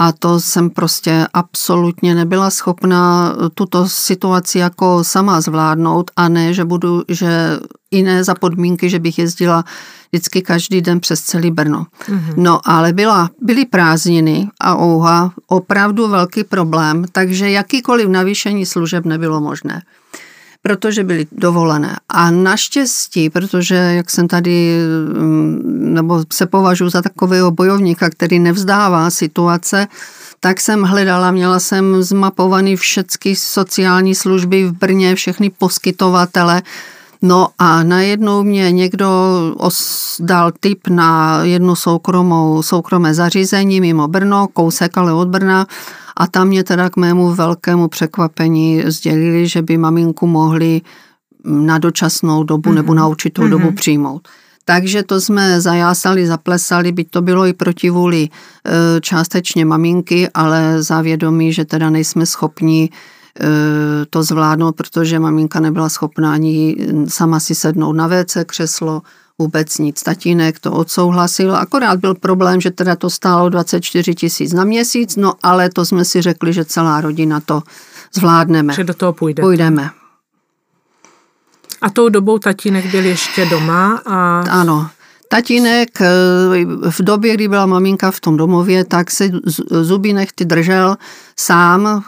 a 0.00 0.12
to 0.12 0.40
jsem 0.40 0.70
prostě 0.70 1.26
absolutně 1.34 2.14
nebyla 2.14 2.50
schopna 2.50 3.34
tuto 3.54 3.88
situaci 3.88 4.58
jako 4.58 5.04
sama 5.04 5.40
zvládnout 5.40 6.10
a 6.16 6.28
ne, 6.28 6.54
že 6.54 6.64
budu, 6.64 7.02
že 7.08 7.58
i 7.90 8.02
ne 8.02 8.24
za 8.24 8.34
podmínky, 8.34 8.90
že 8.90 8.98
bych 8.98 9.18
jezdila 9.18 9.64
vždycky 10.12 10.42
každý 10.42 10.80
den 10.80 11.00
přes 11.00 11.20
celý 11.20 11.50
Brno. 11.50 11.86
Mm-hmm. 12.08 12.34
No 12.36 12.60
ale 12.64 12.92
byla, 12.92 13.30
byly 13.42 13.64
prázdniny 13.64 14.48
a 14.60 14.78
ouha, 14.78 15.32
opravdu 15.46 16.08
velký 16.08 16.44
problém, 16.44 17.04
takže 17.12 17.50
jakýkoliv 17.50 18.08
navýšení 18.08 18.66
služeb 18.66 19.04
nebylo 19.04 19.40
možné 19.40 19.82
protože 20.62 21.04
byly 21.04 21.26
dovolené. 21.32 21.96
A 22.08 22.30
naštěstí, 22.30 23.30
protože 23.30 23.74
jak 23.74 24.10
jsem 24.10 24.28
tady, 24.28 24.78
mm, 25.14 25.94
nebo 25.94 26.24
se 26.32 26.46
považuji 26.46 26.88
za 26.88 27.02
takového 27.02 27.50
bojovníka, 27.50 28.10
který 28.10 28.38
nevzdává 28.38 29.10
situace, 29.10 29.86
tak 30.40 30.60
jsem 30.60 30.82
hledala, 30.82 31.30
měla 31.30 31.60
jsem 31.60 32.02
zmapovaný 32.02 32.76
všechny 32.76 33.36
sociální 33.36 34.14
služby 34.14 34.64
v 34.64 34.72
Brně, 34.72 35.14
všechny 35.14 35.50
poskytovatele, 35.50 36.62
No 37.22 37.48
a 37.58 37.82
najednou 37.82 38.42
mě 38.42 38.72
někdo 38.72 39.08
dal 40.20 40.52
tip 40.60 40.88
na 40.88 41.40
jednu 41.44 41.76
soukromou, 41.76 42.62
soukromé 42.62 43.14
zařízení 43.14 43.80
mimo 43.80 44.08
Brno, 44.08 44.48
kousek 44.52 44.98
ale 44.98 45.12
od 45.12 45.28
Brna 45.28 45.66
a 46.16 46.26
tam 46.26 46.48
mě 46.48 46.64
teda 46.64 46.90
k 46.90 46.96
mému 46.96 47.34
velkému 47.34 47.88
překvapení 47.88 48.82
sdělili, 48.86 49.48
že 49.48 49.62
by 49.62 49.76
maminku 49.76 50.26
mohli 50.26 50.80
na 51.44 51.78
dočasnou 51.78 52.44
dobu 52.44 52.70
mm-hmm. 52.70 52.74
nebo 52.74 52.94
na 52.94 53.06
určitou 53.06 53.42
mm-hmm. 53.42 53.50
dobu 53.50 53.72
přijmout. 53.72 54.28
Takže 54.64 55.02
to 55.02 55.20
jsme 55.20 55.60
zajásali, 55.60 56.26
zaplesali, 56.26 56.92
byť 56.92 57.10
to 57.10 57.22
bylo 57.22 57.46
i 57.46 57.52
proti 57.52 57.90
vůli 57.90 58.28
e, 58.28 59.00
částečně 59.00 59.64
maminky, 59.64 60.28
ale 60.34 60.82
závědomí, 60.82 61.52
že 61.52 61.64
teda 61.64 61.90
nejsme 61.90 62.26
schopni 62.26 62.90
to 64.10 64.22
zvládnout, 64.22 64.76
protože 64.76 65.18
maminka 65.18 65.60
nebyla 65.60 65.88
schopná 65.88 66.32
ani 66.32 66.76
sama 67.08 67.40
si 67.40 67.54
sednout 67.54 67.92
na 67.92 68.08
WC 68.08 68.36
křeslo, 68.46 69.02
vůbec 69.38 69.78
nic. 69.78 70.02
Tatínek 70.02 70.58
to 70.58 70.72
odsouhlasil, 70.72 71.56
akorát 71.56 72.00
byl 72.00 72.14
problém, 72.14 72.60
že 72.60 72.70
teda 72.70 72.96
to 72.96 73.10
stálo 73.10 73.48
24 73.48 74.14
tisíc 74.14 74.52
na 74.52 74.64
měsíc, 74.64 75.16
no 75.16 75.34
ale 75.42 75.70
to 75.70 75.84
jsme 75.84 76.04
si 76.04 76.22
řekli, 76.22 76.52
že 76.52 76.64
celá 76.64 77.00
rodina 77.00 77.40
to 77.40 77.62
zvládneme. 78.14 78.74
Že 78.74 78.84
do 78.84 78.94
toho 78.94 79.12
půjde. 79.12 79.42
Půjdeme. 79.42 79.90
A 81.82 81.90
tou 81.90 82.08
dobou 82.08 82.38
tatínek 82.38 82.90
byl 82.90 83.04
ještě 83.04 83.46
doma 83.46 84.02
a... 84.06 84.40
Ano. 84.40 84.90
Tatínek 85.32 86.00
eh, 86.00 86.06
v 86.90 87.02
době, 87.02 87.34
kdy 87.34 87.48
byla 87.48 87.66
maminka 87.66 88.10
v 88.10 88.20
tom 88.20 88.36
domově, 88.36 88.84
tak 88.84 89.10
se 89.10 89.30
zuby 89.82 90.12
nechty 90.12 90.44
držel 90.44 90.96
sám 91.36 92.02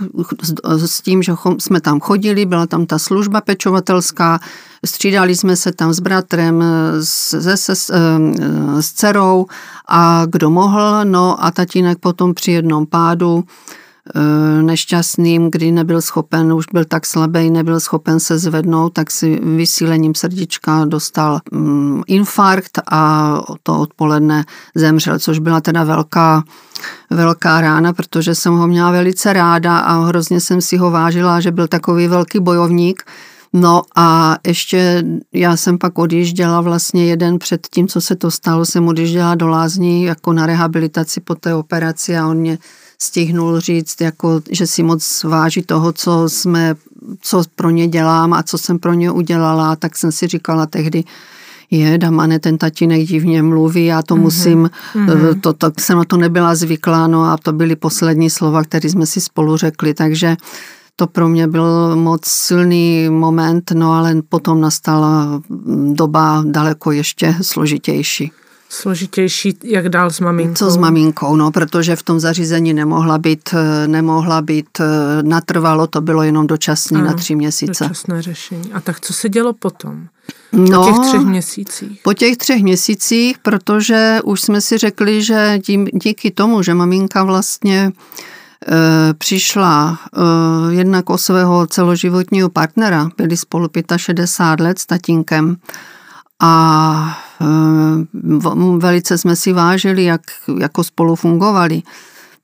s 0.66 1.00
tím, 1.00 1.22
že 1.22 1.32
jsme 1.58 1.80
tam 1.80 2.00
chodili, 2.00 2.46
byla 2.46 2.66
tam 2.66 2.86
ta 2.86 2.98
služba 2.98 3.40
pečovatelská, 3.40 4.40
střídali 4.86 5.36
jsme 5.36 5.56
se 5.56 5.72
tam 5.72 5.92
s 5.92 6.00
bratrem, 6.00 6.64
se, 7.00 7.56
se, 7.56 7.76
s, 7.76 7.94
s 8.80 8.92
dcerou 8.92 9.46
a 9.88 10.26
kdo 10.26 10.50
mohl, 10.50 11.04
no 11.04 11.44
a 11.44 11.50
tatínek 11.50 11.98
potom 11.98 12.34
při 12.34 12.52
jednom 12.52 12.86
pádu 12.86 13.44
nešťastným, 14.62 15.50
kdy 15.50 15.72
nebyl 15.72 16.02
schopen, 16.02 16.52
už 16.52 16.66
byl 16.72 16.84
tak 16.84 17.06
slabý, 17.06 17.50
nebyl 17.50 17.80
schopen 17.80 18.20
se 18.20 18.38
zvednout, 18.38 18.92
tak 18.92 19.10
si 19.10 19.40
vysílením 19.42 20.14
srdíčka 20.14 20.84
dostal 20.84 21.40
mm, 21.52 22.02
infarkt 22.06 22.78
a 22.90 23.32
to 23.62 23.80
odpoledne 23.80 24.44
zemřel, 24.74 25.18
což 25.18 25.38
byla 25.38 25.60
teda 25.60 25.84
velká, 25.84 26.44
velká 27.10 27.60
rána, 27.60 27.92
protože 27.92 28.34
jsem 28.34 28.54
ho 28.54 28.66
měla 28.66 28.90
velice 28.90 29.32
ráda 29.32 29.78
a 29.78 30.04
hrozně 30.04 30.40
jsem 30.40 30.60
si 30.60 30.76
ho 30.76 30.90
vážila, 30.90 31.40
že 31.40 31.50
byl 31.50 31.68
takový 31.68 32.08
velký 32.08 32.40
bojovník, 32.40 33.02
No 33.54 33.82
a 33.96 34.36
ještě 34.46 35.04
já 35.32 35.56
jsem 35.56 35.78
pak 35.78 35.98
odjížděla 35.98 36.60
vlastně 36.60 37.06
jeden 37.06 37.38
před 37.38 37.66
tím, 37.70 37.88
co 37.88 38.00
se 38.00 38.16
to 38.16 38.30
stalo, 38.30 38.64
jsem 38.64 38.88
odjížděla 38.88 39.34
do 39.34 39.48
Lázní 39.48 40.04
jako 40.04 40.32
na 40.32 40.46
rehabilitaci 40.46 41.20
po 41.20 41.34
té 41.34 41.54
operaci 41.54 42.16
a 42.16 42.26
on 42.26 42.36
mě 42.36 42.58
stihnul 43.02 43.60
říct, 43.60 44.00
jako, 44.00 44.40
že 44.50 44.66
si 44.66 44.82
moc 44.82 45.24
váží 45.24 45.62
toho, 45.62 45.92
co 45.92 46.28
jsme, 46.28 46.74
co 47.20 47.42
pro 47.54 47.70
ně 47.70 47.88
dělám 47.88 48.32
a 48.32 48.42
co 48.42 48.58
jsem 48.58 48.78
pro 48.78 48.92
ně 48.92 49.10
udělala, 49.10 49.76
tak 49.76 49.96
jsem 49.96 50.12
si 50.12 50.26
říkala 50.26 50.66
tehdy, 50.66 51.04
je, 51.70 51.98
Damane, 51.98 52.38
ten 52.38 52.58
tatínek 52.58 53.08
divně 53.08 53.42
mluví, 53.42 53.84
já 53.86 54.02
to 54.02 54.14
mm-hmm. 54.14 54.20
musím, 54.20 54.70
mm-hmm. 54.94 55.40
to, 55.40 55.52
to, 55.52 55.70
jsem 55.80 55.98
na 55.98 56.04
to 56.04 56.16
nebyla 56.16 56.54
zvyklá, 56.54 57.06
no 57.06 57.24
a 57.24 57.36
to 57.36 57.52
byly 57.52 57.76
poslední 57.76 58.30
slova, 58.30 58.62
které 58.62 58.90
jsme 58.90 59.06
si 59.06 59.20
spolu 59.20 59.56
řekli, 59.56 59.94
takže 59.94 60.36
to 60.96 61.06
pro 61.06 61.28
mě 61.28 61.48
byl 61.48 61.96
moc 61.96 62.26
silný 62.26 63.08
moment, 63.10 63.70
no 63.74 63.92
ale 63.92 64.22
potom 64.28 64.60
nastala 64.60 65.42
doba 65.92 66.44
daleko 66.46 66.92
ještě 66.92 67.36
složitější 67.42 68.32
složitější, 68.72 69.58
jak 69.64 69.88
dál 69.88 70.10
s 70.10 70.20
maminkou. 70.20 70.54
Co 70.54 70.70
s 70.70 70.76
maminkou, 70.76 71.36
no, 71.36 71.50
protože 71.50 71.96
v 71.96 72.02
tom 72.02 72.20
zařízení 72.20 72.74
nemohla 72.74 73.18
být, 73.18 73.54
nemohla 73.86 74.42
být 74.42 74.80
natrvalo, 75.22 75.86
to 75.86 76.00
bylo 76.00 76.22
jenom 76.22 76.46
dočasné 76.46 77.02
na 77.02 77.12
tři 77.12 77.34
měsíce. 77.34 77.84
Dočasné 77.84 78.22
řešení. 78.22 78.72
A 78.72 78.80
tak 78.80 79.00
co 79.00 79.12
se 79.12 79.28
dělo 79.28 79.52
potom? 79.52 80.06
No, 80.52 80.84
po 80.84 80.90
těch 80.90 81.08
třech 81.08 81.20
měsících. 81.20 82.00
Po 82.02 82.14
těch 82.14 82.36
třech 82.36 82.62
měsících, 82.62 83.38
protože 83.38 84.20
už 84.24 84.40
jsme 84.40 84.60
si 84.60 84.78
řekli, 84.78 85.22
že 85.22 85.58
tím, 85.62 85.88
díky 85.92 86.30
tomu, 86.30 86.62
že 86.62 86.74
maminka 86.74 87.24
vlastně 87.24 87.92
e, 88.68 89.14
přišla 89.14 89.98
e, 89.98 90.74
jednak 90.74 91.10
o 91.10 91.18
svého 91.18 91.66
celoživotního 91.66 92.48
partnera, 92.48 93.08
byli 93.16 93.36
spolu 93.36 93.68
65 93.96 94.64
let 94.64 94.78
s 94.78 94.86
tatínkem, 94.86 95.56
a 96.42 97.18
eh, 97.30 97.31
velice 98.78 99.18
jsme 99.18 99.36
si 99.36 99.52
vážili, 99.52 100.04
jak 100.04 100.20
jako 100.58 100.84
spolu 100.84 101.16
fungovali, 101.16 101.82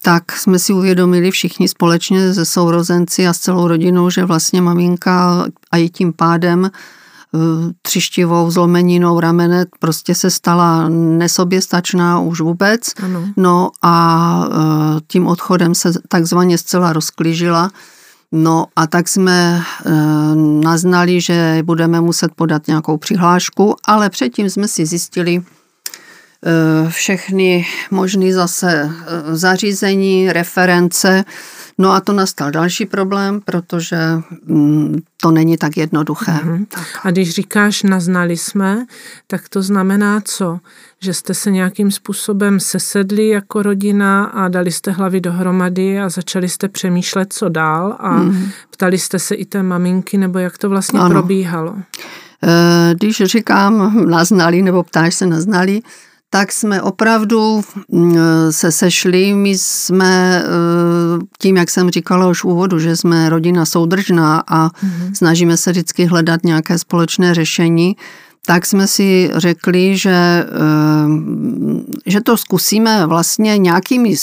tak 0.03 0.33
jsme 0.33 0.59
si 0.59 0.73
uvědomili 0.73 1.31
všichni 1.31 1.69
společně 1.69 2.35
se 2.35 2.45
sourozenci 2.45 3.27
a 3.27 3.33
s 3.33 3.39
celou 3.39 3.69
rodinou, 3.69 4.11
že 4.11 4.25
vlastně 4.25 4.63
maminka 4.63 5.47
a 5.71 5.77
i 5.77 5.89
tím 5.89 6.13
pádem 6.13 6.65
eh, 6.65 7.39
třištivou 7.83 8.51
zlomeninou 8.51 9.21
ramene 9.21 9.67
prostě 9.79 10.15
se 10.15 10.31
stala 10.31 10.89
nesoběstačná 10.89 12.21
už 12.21 12.41
vůbec. 12.41 12.93
Ano. 13.03 13.29
No 13.37 13.71
a 13.83 14.45
eh, 14.51 15.01
tím 15.07 15.27
odchodem 15.27 15.75
se 15.75 15.93
takzvaně 16.09 16.59
zcela 16.59 16.93
rozklížila 16.93 17.71
No 18.33 18.67
a 18.77 18.87
tak 18.87 19.09
jsme 19.09 19.61
e, 19.61 19.91
naznali, 20.65 21.21
že 21.21 21.63
budeme 21.65 22.01
muset 22.01 22.35
podat 22.35 22.67
nějakou 22.67 22.97
přihlášku, 22.97 23.75
ale 23.85 24.11
předtím 24.11 24.51
jsme 24.51 24.69
si 24.69 24.87
zjistili, 24.87 25.43
všechny 26.89 27.67
možné 27.91 28.33
zase 28.33 28.91
zařízení, 29.33 30.33
reference, 30.33 31.25
No 31.81 31.93
a 31.93 32.01
to 32.01 32.13
nastal 32.13 32.51
další 32.51 32.87
problém, 32.87 33.41
protože 33.45 33.97
mm, 34.47 34.99
to 35.23 35.31
není 35.31 35.57
tak 35.57 35.77
jednoduché. 35.77 36.33
Mm-hmm. 36.33 36.67
A 37.03 37.11
když 37.11 37.31
říkáš 37.31 37.83
naznali 37.83 38.37
jsme, 38.37 38.87
tak 39.27 39.49
to 39.49 39.63
znamená 39.63 40.21
co? 40.25 40.59
Že 41.03 41.15
jste 41.15 41.35
se 41.35 41.51
nějakým 41.51 41.91
způsobem 41.91 42.61
sesedli 42.61 43.29
jako 43.29 43.63
rodina 43.63 44.25
a 44.25 44.49
dali 44.49 44.73
jste 44.73 44.91
hlavy 44.91 45.21
dohromady 45.21 46.01
a 46.01 46.09
začali 46.09 46.49
jste 46.49 46.69
přemýšlet, 46.69 47.33
co 47.33 47.49
dál 47.49 47.97
a 47.99 48.19
mm-hmm. 48.19 48.51
ptali 48.71 48.99
jste 48.99 49.19
se 49.19 49.35
i 49.35 49.45
té 49.45 49.63
maminky, 49.63 50.19
nebo 50.19 50.39
jak 50.39 50.59
to 50.59 50.69
vlastně 50.69 51.01
ano. 51.01 51.11
probíhalo? 51.11 51.75
Eh, 52.43 52.95
když 52.95 53.23
říkám 53.25 54.05
naznali, 54.11 54.63
nebo 54.63 54.83
ptáš 54.83 55.15
se 55.15 55.27
naznali, 55.27 55.81
tak 56.31 56.53
jsme 56.53 56.83
opravdu 56.83 57.63
mm, 57.89 58.17
se 58.51 58.73
sešli. 58.73 59.35
My 59.35 59.59
jsme 59.59 60.43
eh, 60.45 60.49
tím, 61.39 61.57
jak 61.57 61.71
jsem 61.71 61.91
říkala 61.91 62.29
už 62.29 62.43
v 62.43 62.45
úvodu, 62.45 62.79
že 62.79 62.97
jsme 62.97 63.29
rodina 63.29 63.67
soudržná 63.67 64.43
a 64.49 64.69
mm-hmm. 64.69 65.13
snažíme 65.15 65.57
se 65.57 65.71
vždycky 65.71 66.05
hledat 66.07 66.45
nějaké 66.45 66.79
společné 66.79 67.35
řešení, 67.35 67.97
tak 68.47 68.67
jsme 68.67 68.87
si 68.87 69.31
řekli, 69.35 69.97
že, 69.97 70.45
eh, 70.45 71.09
že 72.07 72.21
to 72.21 72.37
zkusíme 72.37 73.07
vlastně 73.07 73.59
nějakými 73.59 74.17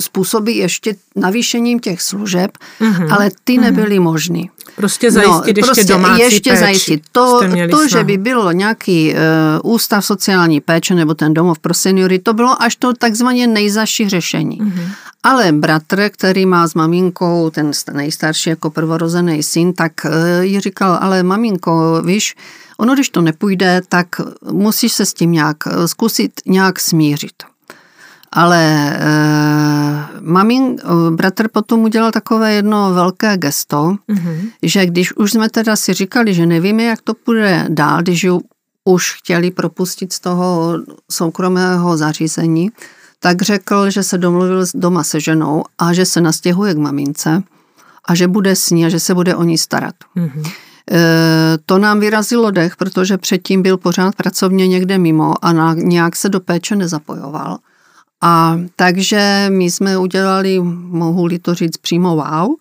způsoby 0.00 0.52
ještě 0.52 0.94
navýšením 1.16 1.80
těch 1.80 2.02
služeb, 2.02 2.50
mm-hmm. 2.80 3.14
ale 3.14 3.30
ty 3.44 3.58
nebyly 3.58 3.98
mm-hmm. 3.98 4.02
možné. 4.02 4.42
Prostě 4.76 5.10
zajistit 5.10 5.32
no, 5.34 5.42
ještě 5.46 5.62
prostě 5.62 5.84
domácí 5.84 6.22
ještě 6.22 6.50
péči. 6.50 6.60
zajistit. 6.60 7.02
To, 7.12 7.40
to 7.70 7.88
že 7.88 8.04
by 8.04 8.18
bylo 8.18 8.52
nějaký 8.52 9.14
uh, 9.62 9.72
ústav 9.72 10.04
sociální 10.04 10.60
péče 10.60 10.94
nebo 10.94 11.14
ten 11.14 11.34
domov 11.34 11.58
pro 11.58 11.74
seniory, 11.74 12.18
to 12.18 12.34
bylo 12.34 12.62
až 12.62 12.76
to 12.76 12.92
takzvaně 12.92 13.46
nejzaší 13.46 14.08
řešení. 14.08 14.60
Mm-hmm. 14.60 14.88
Ale 15.22 15.52
bratr, 15.52 16.10
který 16.12 16.46
má 16.46 16.68
s 16.68 16.74
maminkou, 16.74 17.50
ten 17.50 17.70
nejstarší 17.92 18.50
jako 18.50 18.70
prvorozený 18.70 19.42
syn, 19.42 19.72
tak 19.72 19.92
uh, 20.04 20.44
jí 20.44 20.60
říkal, 20.60 20.98
ale 21.00 21.22
maminko, 21.22 22.02
víš, 22.04 22.34
ono 22.78 22.94
když 22.94 23.08
to 23.08 23.20
nepůjde, 23.20 23.82
tak 23.88 24.06
musíš 24.50 24.92
se 24.92 25.06
s 25.06 25.14
tím 25.14 25.32
nějak 25.32 25.56
eh, 25.66 25.88
zkusit 25.88 26.32
nějak 26.46 26.80
smířit. 26.80 27.32
Ale 28.36 28.60
e, 28.60 29.00
mamin, 30.20 30.76
bratr 31.10 31.48
potom 31.48 31.80
udělal 31.80 32.12
takové 32.12 32.52
jedno 32.52 32.94
velké 32.94 33.36
gesto, 33.36 33.96
mm-hmm. 34.08 34.50
že 34.62 34.86
když 34.86 35.16
už 35.16 35.32
jsme 35.32 35.48
teda 35.48 35.76
si 35.76 35.92
říkali, 35.92 36.34
že 36.34 36.46
nevíme, 36.46 36.82
jak 36.82 37.02
to 37.02 37.14
půjde 37.14 37.66
dál, 37.68 38.02
když 38.02 38.24
ju 38.24 38.40
už 38.84 39.14
chtěli 39.18 39.50
propustit 39.50 40.12
z 40.12 40.20
toho 40.20 40.78
soukromého 41.10 41.96
zařízení, 41.96 42.70
tak 43.20 43.42
řekl, 43.42 43.90
že 43.90 44.02
se 44.02 44.18
domluvil 44.18 44.64
doma 44.74 45.04
se 45.04 45.20
ženou 45.20 45.64
a 45.78 45.92
že 45.92 46.06
se 46.06 46.20
nastěhuje 46.20 46.74
k 46.74 46.78
mamince 46.78 47.42
a 48.04 48.14
že 48.14 48.28
bude 48.28 48.56
s 48.56 48.70
ní 48.70 48.86
a 48.86 48.88
že 48.88 49.00
se 49.00 49.14
bude 49.14 49.36
o 49.36 49.42
ní 49.42 49.58
starat. 49.58 49.94
Mm-hmm. 50.16 50.52
E, 50.90 51.58
to 51.66 51.78
nám 51.78 52.00
vyrazilo 52.00 52.50
dech, 52.50 52.76
protože 52.76 53.18
předtím 53.18 53.62
byl 53.62 53.76
pořád 53.76 54.14
pracovně 54.14 54.68
někde 54.68 54.98
mimo 54.98 55.44
a 55.44 55.52
na, 55.52 55.74
nějak 55.74 56.16
se 56.16 56.28
do 56.28 56.40
péče 56.40 56.76
nezapojoval. 56.76 57.58
A 58.26 58.58
takže 58.76 59.46
my 59.50 59.64
jsme 59.64 59.98
udělali, 59.98 60.60
mohu-li 60.60 61.38
to 61.38 61.54
říct 61.54 61.76
přímo 61.76 62.08
wow, 62.08 62.54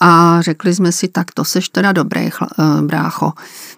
a 0.00 0.42
řekli 0.42 0.74
jsme 0.74 0.92
si, 0.92 1.08
tak 1.08 1.30
to 1.34 1.44
seš 1.44 1.68
teda 1.68 1.92
dobrý, 1.92 2.20
eh, 2.20 2.82
brácho. 2.82 3.32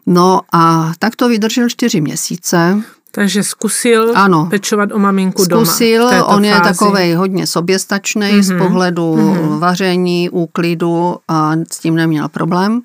No 0.07 0.41
a 0.53 0.93
tak 0.99 1.17
to 1.17 1.29
vydržel 1.29 1.69
čtyři 1.69 2.00
měsíce. 2.00 2.83
Takže 3.11 3.43
zkusil 3.43 4.12
ano, 4.14 4.47
pečovat 4.50 4.93
o 4.93 4.99
maminku 4.99 5.45
doma. 5.45 5.64
Zkusil, 5.64 6.11
on 6.25 6.45
je 6.45 6.61
takovej 6.61 7.14
hodně 7.14 7.47
soběstačný 7.47 8.26
mm-hmm, 8.26 8.43
z 8.43 8.50
mhm, 8.50 8.59
pohledu 8.59 9.17
mm-hmm. 9.17 9.59
vaření, 9.59 10.31
úklidu 10.31 11.17
a 11.29 11.53
s 11.73 11.79
tím 11.79 11.95
neměl 11.95 12.29
problém. 12.29 12.83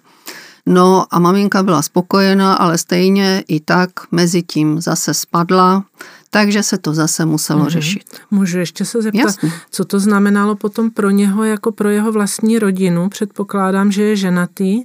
No 0.65 1.05
a 1.11 1.19
maminka 1.19 1.63
byla 1.63 1.81
spokojená, 1.81 2.53
ale 2.53 2.77
stejně 2.77 3.43
i 3.47 3.59
tak 3.59 3.89
mezi 4.11 4.43
tím 4.43 4.81
zase 4.81 5.13
spadla 5.13 5.83
takže 6.29 6.63
se 6.63 6.77
to 6.77 6.93
zase 6.93 7.25
muselo 7.25 7.65
mm-hmm. 7.65 7.69
řešit. 7.69 8.03
Můžu 8.31 8.59
ještě 8.59 8.85
se 8.85 9.01
zeptat, 9.01 9.21
Jasně. 9.21 9.51
co 9.71 9.85
to 9.85 9.99
znamenalo 9.99 10.55
potom 10.55 10.91
pro 10.91 11.09
něho 11.09 11.43
jako 11.43 11.71
pro 11.71 11.89
jeho 11.89 12.11
vlastní 12.11 12.59
rodinu? 12.59 13.09
Předpokládám, 13.09 13.91
že 13.91 14.03
je 14.03 14.15
ženatý 14.15 14.81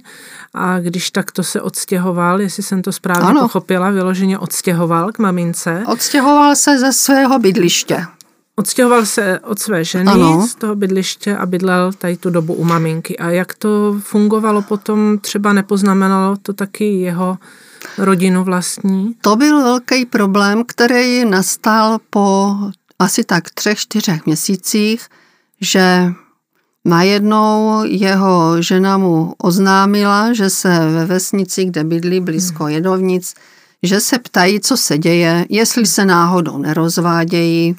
a 0.53 0.79
když 0.79 1.11
takto 1.11 1.43
se 1.43 1.61
odstěhoval, 1.61 2.41
jestli 2.41 2.63
jsem 2.63 2.81
to 2.81 2.91
správně 2.91 3.29
ano. 3.29 3.41
pochopila, 3.41 3.89
vyloženě 3.89 4.39
odstěhoval 4.39 5.11
k 5.11 5.19
mamince. 5.19 5.83
Odstěhoval 5.87 6.55
se 6.55 6.79
ze 6.79 6.93
svého 6.93 7.39
bydliště. 7.39 8.05
Odstěhoval 8.55 9.05
se 9.05 9.39
od 9.39 9.59
své 9.59 9.83
ženy 9.83 10.11
ano. 10.11 10.47
z 10.47 10.55
toho 10.55 10.75
bydliště 10.75 11.37
a 11.37 11.45
bydlel 11.45 11.93
tady 11.93 12.17
tu 12.17 12.29
dobu 12.29 12.53
u 12.53 12.63
maminky. 12.63 13.17
A 13.17 13.29
jak 13.29 13.53
to 13.53 13.95
fungovalo 13.99 14.61
potom, 14.61 15.19
třeba 15.19 15.53
nepoznamenalo 15.53 16.37
to 16.37 16.53
taky 16.53 16.85
jeho 16.85 17.37
rodinu 17.97 18.43
vlastní? 18.43 19.15
To 19.21 19.35
byl 19.35 19.63
velký 19.63 20.05
problém, 20.05 20.63
který 20.67 21.25
nastal 21.25 21.97
po 22.09 22.55
asi 22.99 23.23
tak 23.23 23.49
třech, 23.49 23.79
čtyřech 23.79 24.25
měsících, 24.25 25.07
že 25.61 26.13
najednou 26.85 27.81
jeho 27.85 28.61
žena 28.61 28.97
mu 28.97 29.33
oznámila, 29.37 30.33
že 30.33 30.49
se 30.49 30.79
ve 30.79 31.05
vesnici, 31.05 31.65
kde 31.65 31.83
bydlí 31.83 32.19
blízko 32.19 32.63
hmm. 32.63 32.73
Jedovnic, 32.73 33.33
že 33.83 33.99
se 33.99 34.19
ptají, 34.19 34.59
co 34.59 34.77
se 34.77 34.97
děje, 34.97 35.45
jestli 35.49 35.85
se 35.85 36.05
náhodou 36.05 36.57
nerozvádějí. 36.57 37.75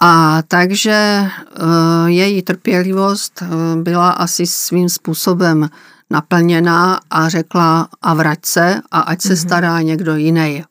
A 0.00 0.42
takže 0.48 1.28
uh, 1.62 2.06
její 2.06 2.42
trpělivost 2.42 3.42
uh, 3.42 3.82
byla 3.82 4.10
asi 4.10 4.46
svým 4.46 4.88
způsobem 4.88 5.68
naplněná 6.10 7.00
a 7.10 7.28
řekla 7.28 7.88
a 8.02 8.14
vrať 8.14 8.46
se 8.46 8.80
a 8.90 9.00
ať 9.00 9.22
se 9.22 9.28
mm-hmm. 9.28 9.46
stará 9.46 9.80
někdo 9.80 10.16
jiný. 10.16 10.64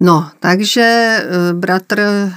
No, 0.00 0.30
takže 0.40 0.82
eh, 0.82 1.52
bratr 1.52 2.00
eh, 2.00 2.32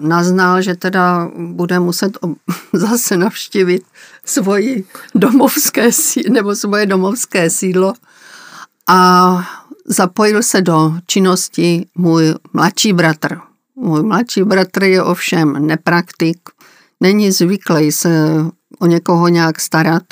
naznal, 0.00 0.62
že 0.62 0.74
teda 0.74 1.30
bude 1.36 1.78
muset 1.78 2.18
zase 2.72 3.16
navštívit 3.16 3.82
svoji 4.24 4.84
domovské 5.14 5.90
nebo 6.30 6.56
svoje 6.56 6.86
domovské 6.86 7.50
sídlo 7.50 7.92
a 8.86 9.48
zapojil 9.86 10.42
se 10.42 10.60
do 10.60 10.92
činnosti 11.06 11.86
můj 11.94 12.34
mladší 12.52 12.92
bratr. 12.92 13.38
Můj 13.76 14.02
mladší 14.02 14.42
bratr 14.42 14.84
je 14.84 15.02
ovšem 15.02 15.66
nepraktik, 15.66 16.38
není 17.00 17.32
zvyklý 17.32 17.92
se 17.92 18.28
o 18.78 18.86
někoho 18.86 19.28
nějak 19.28 19.60
starat, 19.60 20.02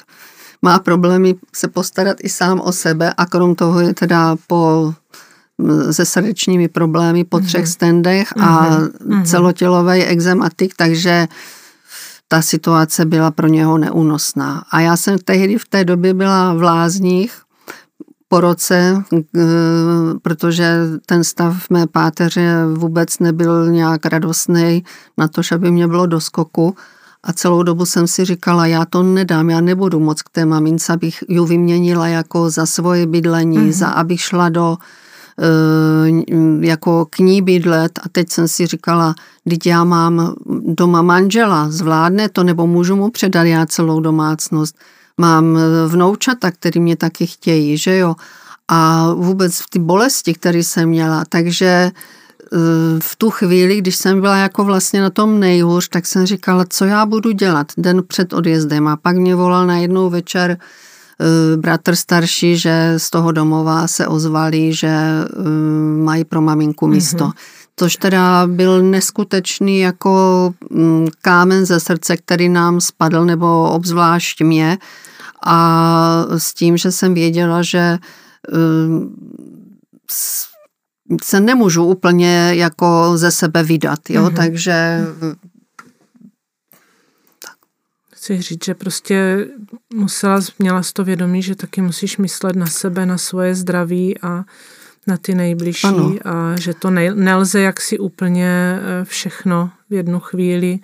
má 0.67 0.79
problémy 0.79 1.35
se 1.55 1.69
postarat 1.69 2.17
i 2.21 2.29
sám 2.29 2.61
o 2.61 2.73
sebe 2.73 3.15
a 3.17 3.27
krom 3.27 3.55
toho 3.55 3.81
je 3.81 3.95
teda 3.95 4.37
po 4.47 4.95
se 5.91 6.05
srdečními 6.05 6.69
problémy 6.69 7.25
po 7.25 7.41
třech 7.41 7.65
mm-hmm. 7.65 7.73
stendech 7.73 8.29
a 8.37 8.71
mm-hmm. 8.71 9.25
celotělový 9.25 10.05
exematik, 10.05 10.75
takže 10.77 11.29
ta 12.29 12.43
situace 12.43 13.05
byla 13.05 13.31
pro 13.31 13.47
něho 13.47 13.79
neúnosná. 13.79 14.65
A 14.71 14.81
já 14.81 14.97
jsem 14.97 15.19
tehdy 15.19 15.59
v 15.59 15.69
té 15.69 15.85
době 15.85 16.15
byla 16.15 16.55
v 16.55 16.63
Lázních 16.63 17.33
po 18.29 18.41
roce, 18.41 19.03
protože 20.23 20.79
ten 21.07 21.25
stav 21.25 21.63
v 21.63 21.71
mé 21.71 21.87
páteře 21.87 22.67
vůbec 22.75 23.19
nebyl 23.19 23.71
nějak 23.71 24.07
radostný 24.07 24.85
na 25.19 25.29
to, 25.29 25.43
aby 25.55 25.71
mě 25.71 25.89
bylo 25.89 26.07
do 26.07 26.21
skoku. 26.21 26.75
A 27.23 27.33
celou 27.33 27.63
dobu 27.63 27.87
jsem 27.87 28.07
si 28.07 28.25
říkala, 28.25 28.67
já 28.67 28.85
to 28.85 29.03
nedám, 29.03 29.51
já 29.51 29.61
nebudu 29.61 30.01
moc 30.01 30.23
k 30.23 30.29
té 30.29 30.45
mamince, 30.45 30.93
abych 30.93 31.25
ji 31.29 31.41
vyměnila 31.41 32.09
jako 32.09 32.51
za 32.51 32.67
svoje 32.67 33.07
bydlení, 33.07 33.59
mm-hmm. 33.59 33.73
za 33.73 33.89
abych 33.89 34.21
šla 34.21 34.49
do 34.49 34.77
eh, 35.39 36.67
jako 36.67 37.07
k 37.11 37.19
ní 37.19 37.43
bydlet 37.43 37.99
a 38.03 38.09
teď 38.13 38.31
jsem 38.31 38.49
si 38.49 38.67
říkala, 38.67 39.15
teď 39.49 39.67
já 39.67 39.85
mám 39.85 40.35
doma 40.67 41.03
manžela, 41.03 41.71
zvládne 41.71 42.29
to, 42.29 42.45
nebo 42.45 42.67
můžu 42.67 42.97
mu 42.97 43.11
předat 43.11 43.47
já 43.47 43.67
celou 43.67 44.01
domácnost. 44.01 44.79
Mám 45.19 45.57
eh, 45.57 45.89
vnoučata, 45.89 46.51
který 46.51 46.81
mě 46.81 46.97
taky 46.97 47.27
chtějí, 47.27 47.79
že 47.79 47.97
jo. 47.97 48.15
A 48.69 49.13
vůbec 49.15 49.63
ty 49.71 49.79
bolesti, 49.79 50.35
které 50.35 50.59
jsem 50.59 50.89
měla, 50.89 51.25
takže 51.29 51.91
v 53.03 53.17
tu 53.17 53.31
chvíli, 53.31 53.77
když 53.79 53.97
jsem 53.97 54.21
byla 54.21 54.37
jako 54.37 54.65
vlastně 54.65 55.01
na 55.01 55.11
tom 55.11 55.41
nejhůř, 55.41 55.89
tak 55.89 56.07
jsem 56.07 56.27
říkala, 56.27 56.65
co 56.69 56.85
já 56.85 57.07
budu 57.07 57.31
dělat 57.31 57.73
den 57.79 58.03
před 58.09 58.33
odjezdem. 58.33 58.89
A 58.89 58.97
pak 58.97 59.17
mě 59.17 59.35
volal 59.35 59.67
na 59.67 59.77
jednou 59.77 60.11
večer 60.11 60.59
eh, 61.21 61.57
bratr 61.57 61.97
starší, 61.97 62.57
že 62.57 62.95
z 62.97 63.11
toho 63.11 63.33
domova 63.33 63.89
se 63.89 64.07
ozvali, 64.07 64.73
že 64.73 64.89
eh, 64.89 65.25
mají 66.05 66.25
pro 66.25 66.41
maminku 66.41 66.87
místo. 66.87 67.25
Mm-hmm. 67.25 67.33
Což 67.79 67.97
teda 67.97 68.47
byl 68.47 68.83
neskutečný 68.83 69.79
jako 69.81 70.55
mm, 70.71 71.09
kámen 71.21 71.67
ze 71.67 71.81
srdce, 71.81 72.17
který 72.17 72.49
nám 72.49 72.81
spadl, 72.81 73.25
nebo 73.25 73.71
obzvlášť 73.71 74.43
mě. 74.43 74.79
A 75.47 76.27
s 76.37 76.55
tím, 76.55 76.77
že 76.77 76.93
jsem 76.93 77.15
věděla, 77.15 77.63
že 77.63 77.99
eh, 78.49 78.57
se 81.23 81.41
nemůžu 81.41 81.85
úplně 81.85 82.51
jako 82.55 83.13
ze 83.15 83.31
sebe 83.31 83.63
vydat, 83.63 84.11
jo, 84.11 84.25
mm-hmm. 84.25 84.37
takže 84.37 85.07
chci 88.15 88.43
říct, 88.43 88.65
že 88.65 88.75
prostě 88.75 89.47
musela, 89.95 90.41
měla 90.59 90.83
z 90.83 90.93
to 90.93 91.05
vědomí, 91.05 91.43
že 91.43 91.55
taky 91.55 91.83
musíš 91.83 92.19
myslet 92.19 92.57
na 92.57 92.67
sebe, 92.67 93.07
na 93.07 93.19
svoje 93.19 93.55
zdraví 93.55 94.21
a 94.23 94.45
na 95.07 95.17
ty 95.17 95.35
nejbližší 95.35 95.87
ano. 95.87 96.15
a 96.25 96.61
že 96.61 96.75
to 96.75 96.91
ne, 96.91 97.15
nelze 97.15 97.61
jak 97.61 97.81
si 97.81 97.99
úplně 97.99 98.81
eh, 98.81 99.05
všechno 99.05 99.71
v 99.91 99.93
jednu 99.93 100.21
chvíli 100.21 100.79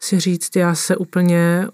si 0.00 0.20
říct, 0.20 0.56
já 0.56 0.74
se 0.74 0.96
úplně 0.96 1.68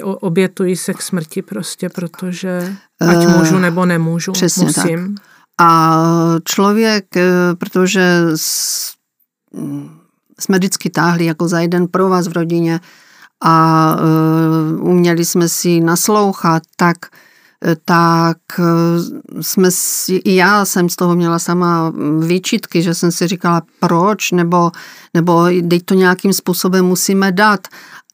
obětuji 0.00 0.76
se 0.76 0.94
k 0.94 1.02
smrti 1.02 1.42
prostě, 1.42 1.88
protože 1.88 2.74
ať 3.00 3.16
uh, 3.16 3.38
můžu 3.38 3.58
nebo 3.58 3.86
nemůžu, 3.86 4.32
přesně 4.32 4.64
musím. 4.64 5.14
Tak. 5.14 5.24
A 5.58 6.02
člověk, 6.44 7.16
eh, 7.16 7.54
protože 7.58 8.22
jsme 10.38 10.58
vždycky 10.58 10.90
táhli 10.90 11.24
jako 11.24 11.48
za 11.48 11.60
jeden 11.60 11.88
pro 11.88 12.08
vás 12.08 12.28
v 12.28 12.32
rodině 12.32 12.80
a 13.44 13.96
uměli 14.80 15.24
jsme 15.24 15.48
si 15.48 15.80
naslouchat, 15.80 16.62
tak 16.76 16.96
tak 17.84 18.38
eh, 18.58 19.42
jsme 19.42 19.70
si, 19.70 20.14
i 20.14 20.34
já 20.34 20.64
jsem 20.64 20.88
z 20.88 20.96
toho 20.96 21.16
měla 21.16 21.38
sama 21.38 21.92
výčitky, 22.26 22.82
že 22.82 22.94
jsem 22.94 23.12
si 23.12 23.26
říkala, 23.26 23.62
proč, 23.80 24.32
nebo, 24.32 24.70
nebo 25.14 25.46
teď 25.70 25.82
to 25.84 25.94
nějakým 25.94 26.32
způsobem 26.32 26.84
musíme 26.86 27.32
dát. 27.32 27.68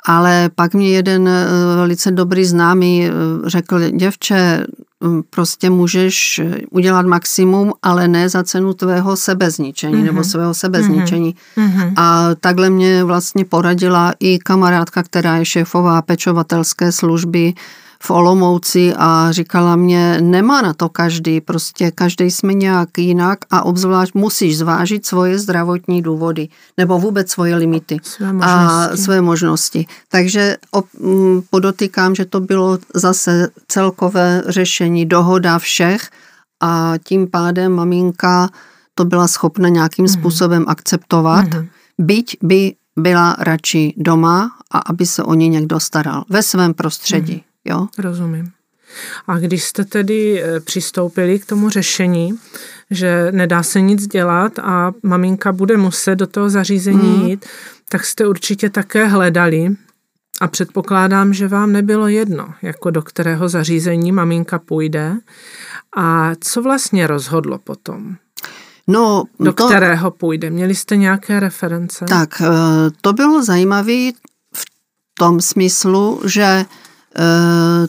Ale 0.05 0.51
pak 0.55 0.75
mě 0.75 0.89
jeden 0.89 1.29
eh, 1.29 1.47
velice 1.77 2.11
dobrý 2.11 2.45
známý 2.45 3.07
eh, 3.07 3.11
řekl, 3.47 3.91
děvče, 3.91 4.67
hm, 5.05 5.23
prostě 5.31 5.71
můžeš 5.71 6.41
udělat 6.71 7.07
maximum, 7.07 7.73
ale 7.83 8.09
ne 8.09 8.29
za 8.29 8.43
cenu 8.45 8.75
tvého 8.75 9.17
sebezničení 9.17 9.95
mm-hmm. 9.95 10.05
nebo 10.05 10.25
svého 10.25 10.55
sebezničení. 10.55 11.35
Mm-hmm. 11.57 11.93
A 11.97 12.35
takhle 12.41 12.71
mě 12.71 13.05
vlastně 13.05 13.45
poradila 13.45 14.13
i 14.21 14.39
kamarádka, 14.39 15.03
která 15.03 15.37
je 15.37 15.45
šéfová 15.45 16.03
pečovatelské 16.03 16.93
služby 16.93 17.55
v 18.03 18.11
Olomouci 18.11 18.95
a 18.97 19.33
říkala 19.33 19.77
mě, 19.77 20.21
nemá 20.21 20.63
na 20.63 20.75
to 20.75 20.89
každý, 20.89 21.41
prostě 21.41 21.91
každý 21.91 22.31
jsme 22.31 22.55
nějak 22.55 22.99
jinak 22.99 23.39
a 23.51 23.63
obzvlášť 23.63 24.15
musíš 24.15 24.59
zvážit 24.59 25.07
svoje 25.07 25.39
zdravotní 25.39 26.03
důvody 26.03 26.49
nebo 26.77 26.99
vůbec 26.99 27.31
svoje 27.31 27.57
limity 27.57 27.99
své 28.03 28.33
a 28.41 28.89
své 28.97 29.21
možnosti. 29.21 29.87
Takže 30.09 30.57
podotýkám, 31.51 32.15
že 32.15 32.25
to 32.25 32.41
bylo 32.41 32.79
zase 32.95 33.49
celkové 33.69 34.43
řešení, 34.47 35.07
dohoda 35.07 35.59
všech 35.59 36.11
a 36.61 36.95
tím 37.05 37.31
pádem 37.31 37.73
maminka 37.73 38.49
to 38.95 39.05
byla 39.05 39.29
schopna 39.29 39.69
nějakým 39.69 40.05
mm-hmm. 40.05 40.19
způsobem 40.19 40.65
akceptovat, 40.69 41.47
mm-hmm. 41.47 41.69
byť 41.99 42.37
by 42.43 42.75
byla 42.99 43.37
radši 43.39 43.95
doma 43.97 44.51
a 44.71 44.79
aby 44.79 45.07
se 45.07 45.23
o 45.23 45.35
ní 45.35 45.49
někdo 45.49 45.81
staral 45.81 46.25
ve 46.29 46.43
svém 46.43 46.75
prostředí. 46.75 47.33
Mm-hmm. 47.33 47.54
Jo? 47.65 47.87
Rozumím. 47.99 48.53
A 49.27 49.39
když 49.39 49.65
jste 49.65 49.85
tedy 49.85 50.43
eh, 50.43 50.61
přistoupili 50.61 51.39
k 51.39 51.47
tomu 51.47 51.71
řešení, 51.71 52.39
že 52.91 53.29
nedá 53.31 53.63
se 53.63 53.81
nic 53.81 54.07
dělat 54.07 54.59
a 54.59 54.93
maminka 55.03 55.53
bude 55.53 55.77
muset 55.77 56.17
do 56.17 56.27
toho 56.27 56.51
zařízení 56.51 57.19
mm. 57.19 57.27
jít, 57.27 57.47
tak 57.89 58.05
jste 58.05 58.27
určitě 58.27 58.71
také 58.71 59.07
hledali 59.07 59.77
a 60.41 60.49
předpokládám, 60.49 61.35
že 61.35 61.49
vám 61.49 61.73
nebylo 61.73 62.09
jedno, 62.09 62.55
jako 62.63 62.91
do 62.91 63.03
kterého 63.03 63.49
zařízení 63.49 64.13
maminka 64.13 64.59
půjde. 64.59 65.17
A 65.97 66.33
co 66.41 66.63
vlastně 66.63 67.07
rozhodlo 67.07 67.59
potom? 67.59 68.17
No, 68.87 69.25
do 69.41 69.53
to, 69.53 69.67
kterého 69.67 70.11
půjde? 70.11 70.51
Měli 70.51 70.75
jste 70.75 70.97
nějaké 70.97 71.41
reference? 71.41 72.05
Tak, 72.05 72.41
eh, 72.41 72.47
to 73.01 73.13
bylo 73.13 73.45
zajímavé 73.45 74.13
v 74.55 74.65
tom 75.19 75.41
smyslu, 75.41 76.21
že 76.25 76.65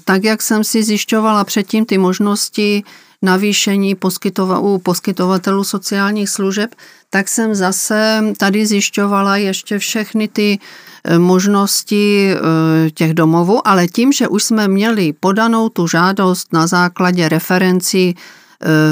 tak 0.05 0.23
jak 0.23 0.41
jsem 0.41 0.63
si 0.63 0.83
zjišťovala 0.83 1.43
předtím 1.43 1.85
ty 1.85 1.97
možnosti 1.97 2.83
navýšení 3.21 3.95
poskytova- 3.95 4.59
u 4.61 4.77
poskytovatelů 4.77 5.63
sociálních 5.63 6.29
služeb, 6.29 6.75
tak 7.09 7.27
jsem 7.27 7.55
zase 7.55 8.23
tady 8.37 8.65
zjišťovala 8.65 9.37
ještě 9.37 9.79
všechny 9.79 10.27
ty 10.27 10.59
eh, 10.59 11.19
možnosti 11.19 12.33
eh, 12.33 12.91
těch 12.91 13.13
domovů, 13.13 13.67
ale 13.67 13.87
tím, 13.87 14.11
že 14.11 14.27
už 14.27 14.43
jsme 14.43 14.67
měli 14.67 15.13
podanou 15.13 15.69
tu 15.69 15.87
žádost 15.87 16.53
na 16.53 16.67
základě 16.67 17.29
referencí 17.29 18.15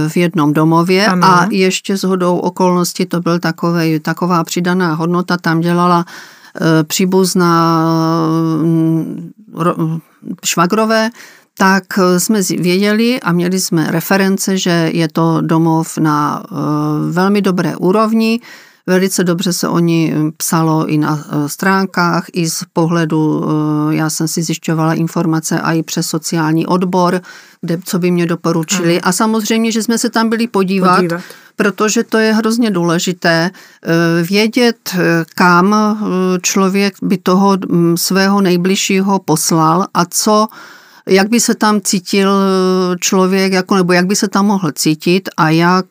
v 0.07 0.17
jednom 0.17 0.53
domově 0.53 1.07
ano. 1.07 1.27
a 1.27 1.47
ještě 1.51 1.97
s 1.97 2.03
hodou 2.03 2.37
okolností 2.37 3.05
to 3.05 3.19
byl 3.21 3.39
takové, 3.39 3.99
taková 3.99 4.43
přidaná 4.43 4.93
hodnota, 4.93 5.37
tam 5.37 5.61
dělala 5.61 6.05
příbuzná 6.87 7.85
mm, 8.61 9.31
švagrové, 10.45 11.09
tak 11.57 11.83
eh, 11.97 12.19
jsme 12.19 12.41
věděli 12.41 13.19
a 13.19 13.31
měli 13.31 13.59
jsme 13.59 13.91
reference, 13.91 14.57
že 14.57 14.89
je 14.93 15.07
to 15.07 15.41
domov 15.41 15.97
na 15.97 16.43
eh, 16.45 16.55
velmi 17.11 17.41
dobré 17.41 17.75
úrovni, 17.75 18.39
Velice 18.87 19.23
dobře 19.23 19.53
se 19.53 19.67
o 19.67 19.79
ní 19.79 20.13
eh, 20.13 20.31
psalo 20.37 20.85
i 20.85 20.97
na 20.97 21.25
stránkách, 21.47 22.25
i 22.33 22.49
z 22.49 22.63
pohledu, 22.73 23.45
já 23.89 24.09
jsem 24.09 24.27
si 24.27 24.43
zjišťovala 24.43 24.93
informace 24.93 25.59
a 25.59 25.71
i 25.71 25.83
přes 25.83 26.07
sociální 26.07 26.65
odbor, 26.65 27.21
kde, 27.61 27.79
co 27.85 27.99
by 27.99 28.11
mě 28.11 28.25
doporučili. 28.25 29.01
A 29.01 29.11
samozřejmě, 29.11 29.71
že 29.71 29.83
jsme 29.83 29.97
se 29.97 30.09
tam 30.09 30.29
byli 30.29 30.47
podívat, 30.47 30.95
podívat, 30.95 31.21
protože 31.55 32.03
to 32.03 32.17
je 32.17 32.33
hrozně 32.33 32.71
důležité 32.71 33.51
vědět, 34.29 34.95
kam 35.35 35.75
člověk 36.41 36.93
by 37.01 37.17
toho 37.17 37.57
mm, 37.69 37.97
svého 37.97 38.41
nejbližšího 38.41 39.19
poslal 39.19 39.85
a 39.93 40.05
co 40.05 40.47
jak 41.07 41.29
by 41.29 41.39
se 41.39 41.55
tam 41.55 41.81
cítil 41.81 42.29
člověk, 42.99 43.53
jako, 43.53 43.75
nebo 43.75 43.93
jak 43.93 44.05
by 44.05 44.15
se 44.15 44.27
tam 44.27 44.45
mohl 44.45 44.71
cítit 44.71 45.29
a 45.37 45.49
jak 45.49 45.85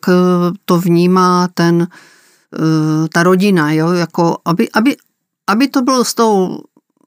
to 0.65 0.79
vnímá 0.79 1.49
ten, 1.55 1.87
ta 3.13 3.23
rodina, 3.23 3.73
jo, 3.73 3.93
jako 3.93 4.37
aby, 4.45 4.71
aby, 4.71 4.97
aby 5.47 5.69
to 5.69 5.83
bylo 5.83 6.05
s 6.05 6.15
tou 6.15 6.59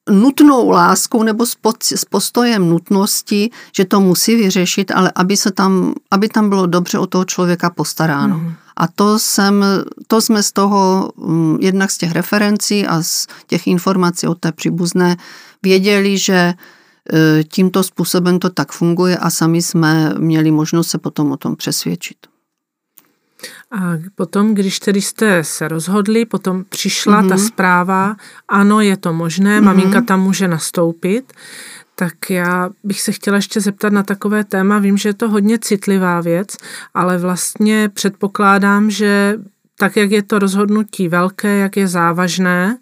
nutnou 0.10 0.70
láskou 0.70 1.24
nebo 1.24 1.46
s, 1.46 1.56
pod, 1.56 1.84
s 1.84 2.06
postojem 2.06 2.70
nutnosti, 2.70 3.50
že 3.76 3.86
to 3.86 4.02
musí 4.02 4.36
vyřešit, 4.36 4.92
ale 4.92 5.12
aby, 5.16 5.38
se 5.38 5.52
tam, 5.52 5.94
aby 6.12 6.30
tam 6.30 6.50
bylo 6.50 6.66
dobře 6.66 7.00
o 7.00 7.08
toho 7.08 7.26
člověka 7.26 7.70
postaráno. 7.70 8.38
Mm. 8.38 8.54
A 8.78 8.88
to, 8.88 9.20
jsem, 9.20 9.66
to 10.08 10.22
jsme 10.22 10.44
z 10.44 10.52
toho, 10.52 11.12
mm, 11.18 11.58
jednak 11.62 11.92
z 11.92 11.98
těch 11.98 12.12
referencí 12.12 12.88
a 12.88 13.04
z 13.04 13.28
těch 13.48 13.68
informací 13.68 14.28
od 14.28 14.40
té 14.40 14.52
příbuzné 14.52 15.18
věděli, 15.64 16.18
že 16.18 16.54
e, 17.14 17.44
tímto 17.44 17.84
způsobem 17.84 18.40
to 18.40 18.50
tak 18.50 18.72
funguje 18.72 19.18
a 19.18 19.30
sami 19.30 19.62
jsme 19.62 20.14
měli 20.18 20.52
možnost 20.52 20.88
se 20.88 20.98
potom 20.98 21.32
o 21.32 21.38
tom 21.38 21.56
přesvědčit. 21.56 22.18
A 23.72 23.94
potom, 24.16 24.54
když 24.54 24.80
tedy 24.80 25.02
jste 25.02 25.44
se 25.44 25.68
rozhodli, 25.68 26.26
potom 26.26 26.64
přišla 26.70 27.24
mm-hmm. 27.24 27.30
ta 27.30 27.36
mhm. 27.36 27.44
zpráva, 27.44 28.16
ano, 28.48 28.82
je 28.82 28.98
to 28.98 29.14
možné, 29.14 29.60
mm-hmm. 29.60 29.66
maminka 29.66 30.02
tam 30.02 30.22
může 30.22 30.48
nastoupit, 30.48 31.34
tak 31.96 32.30
já 32.30 32.70
bych 32.84 33.02
se 33.02 33.12
chtěla 33.12 33.36
ještě 33.36 33.62
zeptat 33.62 33.94
na 33.94 34.04
takové 34.04 34.44
téma. 34.44 34.80
Vím, 34.80 34.98
že 34.98 35.10
je 35.10 35.14
to 35.14 35.30
hodně 35.30 35.60
citlivá 35.60 36.22
věc, 36.22 36.58
ale 36.94 37.18
vlastně 37.18 37.90
předpokládám, 37.94 38.92
že 38.92 39.38
tak, 39.78 39.98
jak 39.98 40.12
je 40.12 40.24
to 40.24 40.40
rozhodnutí 40.40 41.08
velké, 41.08 41.58
jak 41.58 41.78
je 41.78 41.88
závažné, 41.88 42.78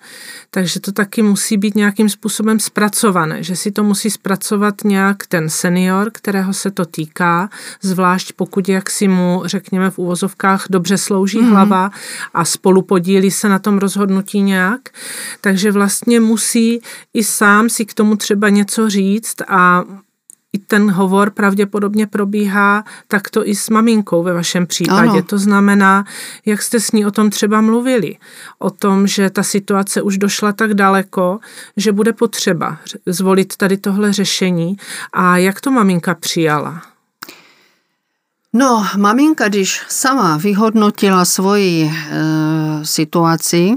takže 0.52 0.80
to 0.80 0.92
taky 0.92 1.22
musí 1.22 1.58
být 1.58 1.76
nějakým 1.76 2.10
způsobem 2.10 2.60
zpracované, 2.60 3.44
že 3.44 3.56
si 3.56 3.72
to 3.72 3.84
musí 3.84 4.10
zpracovat 4.10 4.84
nějak 4.84 5.28
ten 5.28 5.50
senior, 5.50 6.12
kterého 6.14 6.54
se 6.54 6.72
to 6.72 6.86
týká, 6.86 7.50
zvlášť 7.82 8.34
pokud 8.34 8.70
jak 8.70 8.90
si 8.90 9.08
mu, 9.08 9.42
řekněme 9.46 9.90
v 9.90 9.98
úvozovkách, 9.98 10.66
dobře 10.70 10.98
slouží 10.98 11.40
mm-hmm. 11.40 11.50
hlava 11.50 11.92
a 12.34 12.46
spolu 12.46 12.82
podílí 12.82 13.32
se 13.32 13.50
na 13.50 13.60
tom 13.60 13.78
rozhodnutí 13.78 14.42
nějak, 14.42 14.82
takže 15.42 15.72
vlastně 15.72 16.20
musí 16.20 16.82
i 17.14 17.24
sám 17.24 17.70
si 17.70 17.86
k 17.86 17.94
tomu 17.94 18.16
třeba 18.16 18.50
něco 18.50 18.90
říct 18.90 19.42
a 19.48 19.84
i 20.54 20.60
ten 20.60 20.92
hovor 20.92 21.30
pravděpodobně 21.30 22.08
probíhá 22.08 22.84
takto 23.08 23.48
i 23.48 23.56
s 23.56 23.70
maminkou 23.70 24.24
ve 24.24 24.34
vašem 24.34 24.68
případě. 24.68 25.10
Ano. 25.10 25.24
To 25.24 25.38
znamená, 25.38 26.06
jak 26.46 26.62
jste 26.62 26.80
s 26.80 26.92
ní 26.92 27.06
o 27.06 27.12
tom 27.12 27.30
třeba 27.30 27.62
mluvili. 27.62 28.18
O 28.60 28.70
tom, 28.70 29.08
že 29.08 29.30
ta 29.30 29.44
situace 29.44 30.02
už 30.02 30.18
došla 30.18 30.52
tak 30.52 30.74
daleko, 30.74 31.40
že 31.78 31.92
bude 31.92 32.14
potřeba 32.14 32.78
zvolit 33.06 33.58
tady 33.58 33.78
tohle 33.78 34.14
řešení. 34.14 34.78
A 35.14 35.38
jak 35.38 35.62
to 35.62 35.72
maminka 35.72 36.16
přijala? 36.16 36.82
No, 38.54 38.86
maminka, 38.98 39.48
když 39.48 39.82
sama 39.88 40.38
vyhodnotila 40.38 41.26
svoji 41.26 41.92
e, 41.92 41.92
situaci, 42.84 43.74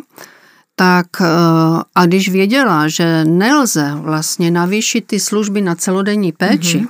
tak 0.77 1.07
eh, 1.21 1.27
a 1.95 2.07
když 2.07 2.29
věděla, 2.29 2.89
že 2.89 3.25
nelze 3.25 3.93
vlastně 3.95 4.51
navýšit 4.51 5.05
ty 5.07 5.21
služby 5.21 5.61
na 5.61 5.75
celodenní 5.75 6.33
péči, 6.33 6.79
mm-hmm. 6.79 6.89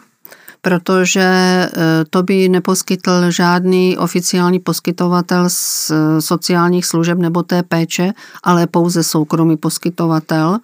protože 0.60 1.20
eh, 1.22 1.70
to 2.10 2.22
by 2.22 2.48
neposkytl 2.48 3.30
žádný 3.30 3.98
oficiální 3.98 4.58
poskytovatel 4.58 5.44
z 5.48 5.90
eh, 5.90 6.20
sociálních 6.20 6.86
služeb 6.86 7.18
nebo 7.18 7.42
té 7.42 7.62
péče, 7.62 8.12
ale 8.42 8.66
pouze 8.66 9.02
soukromý 9.02 9.56
poskytovatel 9.56 10.58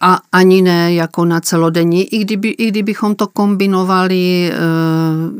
a 0.00 0.18
ani 0.32 0.62
ne 0.62 0.94
jako 0.94 1.24
na 1.24 1.40
celodenní. 1.40 2.14
I, 2.14 2.18
kdyby, 2.18 2.48
I 2.48 2.68
kdybychom 2.68 3.14
to 3.14 3.26
kombinovali 3.26 4.52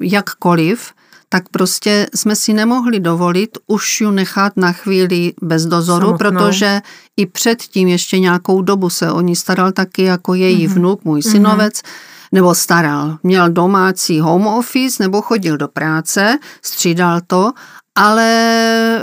jakkoliv, 0.01 0.93
tak 1.33 1.49
prostě 1.49 2.07
jsme 2.15 2.37
si 2.37 2.53
nemohli 2.53 3.01
dovolit 3.01 3.59
už 3.67 4.01
ju 4.01 4.11
nechat 4.11 4.53
na 4.57 4.73
chvíli 4.73 5.33
bez 5.43 5.67
dozoru, 5.67 6.07
Samotnou. 6.07 6.19
protože 6.19 6.81
i 7.17 7.27
předtím 7.27 7.89
ještě 7.89 8.19
nějakou 8.19 8.63
dobu 8.63 8.91
se 8.91 9.13
o 9.13 9.21
ní 9.21 9.37
staral 9.37 9.73
taky 9.73 10.03
jako 10.03 10.35
její 10.35 10.69
mm-hmm. 10.69 10.75
vnuk, 10.75 11.05
můj 11.05 11.23
synovec, 11.23 11.75
mm-hmm 11.75 12.13
nebo 12.33 12.55
staral. 12.55 13.17
Měl 13.23 13.51
domácí 13.51 14.21
home 14.21 14.47
office 14.47 15.03
nebo 15.03 15.23
chodil 15.23 15.57
do 15.57 15.69
práce, 15.69 16.39
střídal 16.63 17.21
to, 17.27 17.53
ale 17.95 18.25
e, 18.25 19.03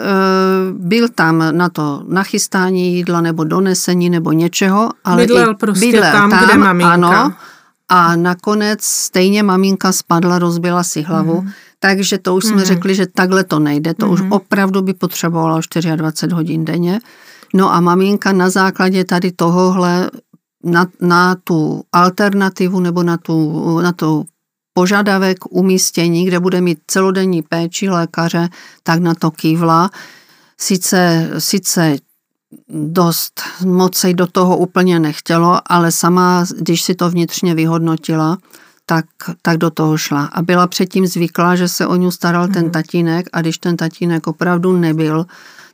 byl 0.74 1.10
tam 1.10 1.44
na 1.52 1.70
to 1.70 2.04
nachystání 2.08 2.96
jídla 2.96 3.22
nebo 3.22 3.44
donesení 3.44 4.10
nebo 4.10 4.32
něčeho. 4.32 4.90
Ale 5.04 5.18
bydlel 5.18 5.56
prostě 5.56 5.86
bydlel 5.86 6.12
tam, 6.12 6.30
tam, 6.30 6.46
kde 6.46 6.58
maminka. 6.58 6.94
Ano, 6.94 7.34
a 7.90 8.16
nakonec 8.16 8.84
stejně 8.84 9.44
maminka 9.44 9.92
spadla, 9.92 10.40
rozbila 10.40 10.84
si 10.84 11.02
hlavu. 11.02 11.42
Mm. 11.42 11.52
Takže 11.80 12.18
to 12.18 12.36
už 12.36 12.46
jsme 12.46 12.58
mm. 12.58 12.66
řekli, 12.66 12.96
že 12.96 13.08
takhle 13.08 13.44
to 13.44 13.60
nejde. 13.60 13.94
To 13.94 14.06
mm. 14.06 14.12
už 14.12 14.22
mhm. 14.22 14.32
opravdu 14.32 14.82
by 14.82 14.94
potřebovalo 14.94 15.62
24 15.96 16.34
hodin 16.34 16.66
denně. 16.66 17.00
No 17.54 17.74
a 17.74 17.82
maminka 17.82 18.32
na 18.32 18.50
základě 18.50 19.06
tady 19.06 19.32
tohohle 19.32 20.10
na, 20.64 20.88
na 21.02 21.36
tu 21.36 21.84
alternativu 21.92 22.80
nebo 22.80 23.04
na, 23.04 23.18
tu, 23.18 23.80
na 23.80 23.92
tu 23.92 24.26
požadavek 24.74 25.38
umístění, 25.50 26.26
kde 26.26 26.40
bude 26.40 26.62
mít 26.62 26.80
celodenní 26.88 27.42
péči 27.42 27.90
lékaře, 27.90 28.50
tak 28.84 29.00
na 29.00 29.16
to 29.16 29.32
kývla. 29.32 29.90
Sice, 30.58 31.30
sice 31.38 31.98
dost 32.70 33.42
moc 33.66 33.98
se 33.98 34.14
do 34.14 34.28
toho 34.28 34.58
úplně 34.58 35.00
nechtělo, 35.00 35.60
ale 35.66 35.92
sama, 35.92 36.46
když 36.58 36.82
si 36.82 36.96
to 36.96 37.10
vnitřně 37.10 37.56
vyhodnotila, 37.56 38.38
tak, 38.90 39.06
tak 39.42 39.58
do 39.58 39.70
toho 39.70 39.98
šla. 39.98 40.26
A 40.26 40.42
byla 40.42 40.68
předtím 40.68 41.08
zvyklá, 41.08 41.56
že 41.56 41.68
se 41.68 41.88
o 41.88 41.96
ní 41.96 42.12
staral 42.12 42.48
ten 42.48 42.64
mhm. 42.64 42.72
tatínek 42.72 43.30
a 43.34 43.42
když 43.42 43.58
ten 43.58 43.78
tatínek 43.78 44.28
opravdu 44.28 44.78
nebyl, 44.78 45.26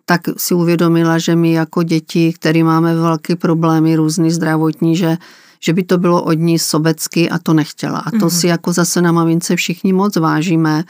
tak 0.05 0.21
si 0.37 0.53
uvědomila, 0.53 1.17
že 1.17 1.35
my 1.35 1.51
jako 1.51 1.83
děti, 1.83 2.33
který 2.33 2.63
máme 2.63 2.95
velké 2.95 3.35
problémy, 3.35 3.95
různý 3.95 4.31
zdravotní, 4.31 4.97
že, 4.97 5.17
že 5.59 5.73
by 5.73 5.83
to 5.83 5.97
bylo 5.97 6.23
od 6.23 6.33
ní 6.33 6.59
sobecky 6.59 7.29
a 7.29 7.39
to 7.39 7.53
nechtěla. 7.53 7.99
A 7.99 8.11
to 8.11 8.17
mm-hmm. 8.17 8.39
si 8.39 8.47
jako 8.47 8.73
zase 8.73 9.01
na 9.01 9.11
mamince 9.11 9.55
všichni 9.55 9.93
moc 9.93 10.15
vážíme, 10.15 10.83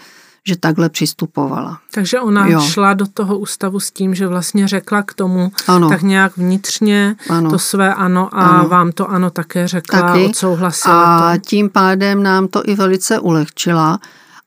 že 0.48 0.56
takhle 0.58 0.90
přistupovala. 0.90 1.80
Takže 1.94 2.20
ona 2.20 2.48
jo. 2.48 2.62
šla 2.62 2.94
do 2.94 3.08
toho 3.08 3.38
ústavu 3.38 3.80
s 3.80 3.92
tím, 3.92 4.16
že 4.16 4.28
vlastně 4.28 4.68
řekla 4.68 5.04
k 5.04 5.14
tomu 5.14 5.52
ano. 5.68 5.90
tak 5.90 6.02
nějak 6.02 6.38
vnitřně 6.38 7.16
ano. 7.30 7.50
to 7.50 7.60
své 7.60 7.94
ano 7.94 8.30
a 8.32 8.48
ano. 8.48 8.70
vám 8.70 8.92
to 8.92 9.10
ano 9.10 9.30
také 9.30 9.68
řekla, 9.68 10.02
Taky. 10.02 10.26
odsouhlasila 10.26 11.32
A 11.32 11.38
to. 11.38 11.42
tím 11.42 11.70
pádem 11.70 12.24
nám 12.24 12.48
to 12.48 12.62
i 12.66 12.76
velice 12.76 13.20
ulehčila. 13.20 14.00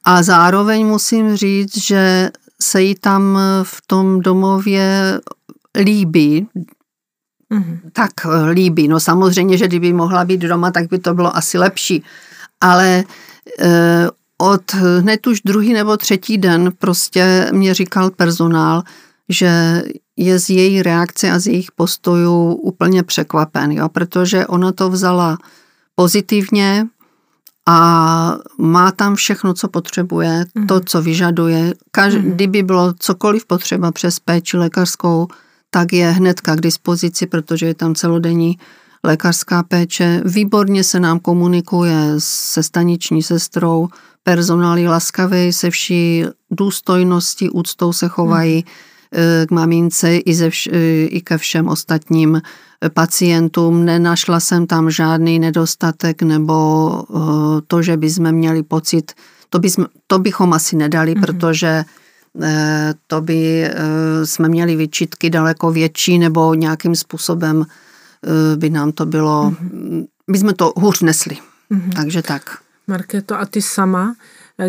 A 0.04 0.22
zároveň 0.22 0.86
musím 0.86 1.36
říct, 1.36 1.78
že 1.78 2.30
se 2.62 2.82
jí 2.82 2.94
tam 2.94 3.38
v 3.62 3.82
tom 3.86 4.20
domově 4.20 5.20
líbí, 5.80 6.48
mm-hmm. 7.52 7.78
tak 7.92 8.10
líbí. 8.50 8.88
No 8.88 9.00
samozřejmě, 9.00 9.58
že 9.58 9.68
kdyby 9.68 9.92
mohla 9.92 10.24
být 10.24 10.40
doma, 10.40 10.70
tak 10.70 10.88
by 10.88 10.98
to 10.98 11.14
bylo 11.14 11.36
asi 11.36 11.58
lepší. 11.58 12.04
Ale 12.60 13.04
e, 13.60 14.08
od 14.38 14.74
hned 14.74 15.26
už 15.26 15.40
druhý 15.40 15.72
nebo 15.72 15.96
třetí 15.96 16.38
den 16.38 16.72
prostě 16.78 17.50
mě 17.52 17.74
říkal 17.74 18.10
personál, 18.10 18.82
že 19.28 19.82
je 20.16 20.38
z 20.38 20.50
její 20.50 20.82
reakce 20.82 21.30
a 21.30 21.38
z 21.38 21.46
jejich 21.46 21.72
postojů 21.72 22.52
úplně 22.52 23.02
překvapen, 23.02 23.72
jo, 23.72 23.88
protože 23.88 24.46
ona 24.46 24.72
to 24.72 24.90
vzala 24.90 25.38
pozitivně, 25.94 26.86
a 27.70 28.38
má 28.58 28.92
tam 28.92 29.14
všechno, 29.14 29.54
co 29.54 29.68
potřebuje, 29.68 30.44
to, 30.68 30.74
mhm. 30.74 30.84
co 30.86 31.02
vyžaduje. 31.02 31.74
Kaž, 31.90 32.14
mm 32.14 32.30
Kdyby 32.30 32.62
bylo 32.62 32.94
cokoliv 32.98 33.46
potřeba 33.46 33.92
přes 33.92 34.20
péči 34.20 34.56
lékařskou, 34.56 35.28
tak 35.70 35.92
je 35.92 36.10
hnedka 36.10 36.56
k 36.56 36.60
dispozici, 36.60 37.26
protože 37.26 37.66
je 37.66 37.74
tam 37.74 37.94
celodenní 37.94 38.58
lékařská 39.04 39.62
péče. 39.62 40.22
Výborně 40.24 40.84
se 40.84 41.00
nám 41.00 41.18
komunikuje 41.18 42.14
se 42.18 42.62
staniční 42.62 43.22
sestrou, 43.22 43.88
personál 44.22 44.78
je 44.78 44.88
laskavý, 44.88 45.52
se 45.52 45.70
vší 45.70 46.24
důstojností, 46.50 47.50
úctou 47.50 47.92
se 47.92 48.08
chovají 48.08 48.56
mm. 48.56 49.46
k 49.46 49.50
mamince 49.50 50.16
i, 50.16 50.34
ze 50.34 50.50
vš, 50.50 50.68
eh, 50.72 51.04
i 51.04 51.20
ke 51.20 51.38
všem 51.38 51.68
ostatním 51.68 52.40
pacientům. 52.94 53.84
Nenašla 53.84 54.40
jsem 54.40 54.66
tam 54.66 54.90
žádný 54.90 55.38
nedostatek 55.38 56.22
nebo 56.22 56.90
eh, 57.02 57.16
to, 57.66 57.82
že 57.82 57.96
bychom 57.96 58.32
měli 58.32 58.62
pocit, 58.62 59.12
to, 59.50 59.58
bychom, 59.58 59.86
to 60.06 60.18
bychom 60.18 60.52
asi 60.52 60.76
nedali, 60.76 61.14
mm-hmm. 61.14 61.20
protože 61.20 61.84
eh, 62.42 62.94
to 63.06 63.20
by 63.20 63.64
eh, 63.64 63.72
jsme 64.26 64.48
měli 64.48 64.76
vyčitky 64.76 65.30
daleko 65.30 65.72
větší 65.72 66.18
nebo 66.18 66.54
nějakým 66.54 66.94
způsobem 66.96 67.66
by 68.56 68.70
nám 68.70 68.92
to 68.92 69.06
bylo, 69.06 69.50
mm-hmm. 69.50 70.06
by 70.28 70.38
jsme 70.38 70.54
to 70.54 70.72
hůř 70.76 71.00
nesli. 71.00 71.38
Mm-hmm. 71.70 71.92
Takže 71.96 72.22
tak. 72.22 72.58
Markéto, 72.86 73.40
a 73.40 73.46
ty 73.46 73.62
sama, 73.62 74.14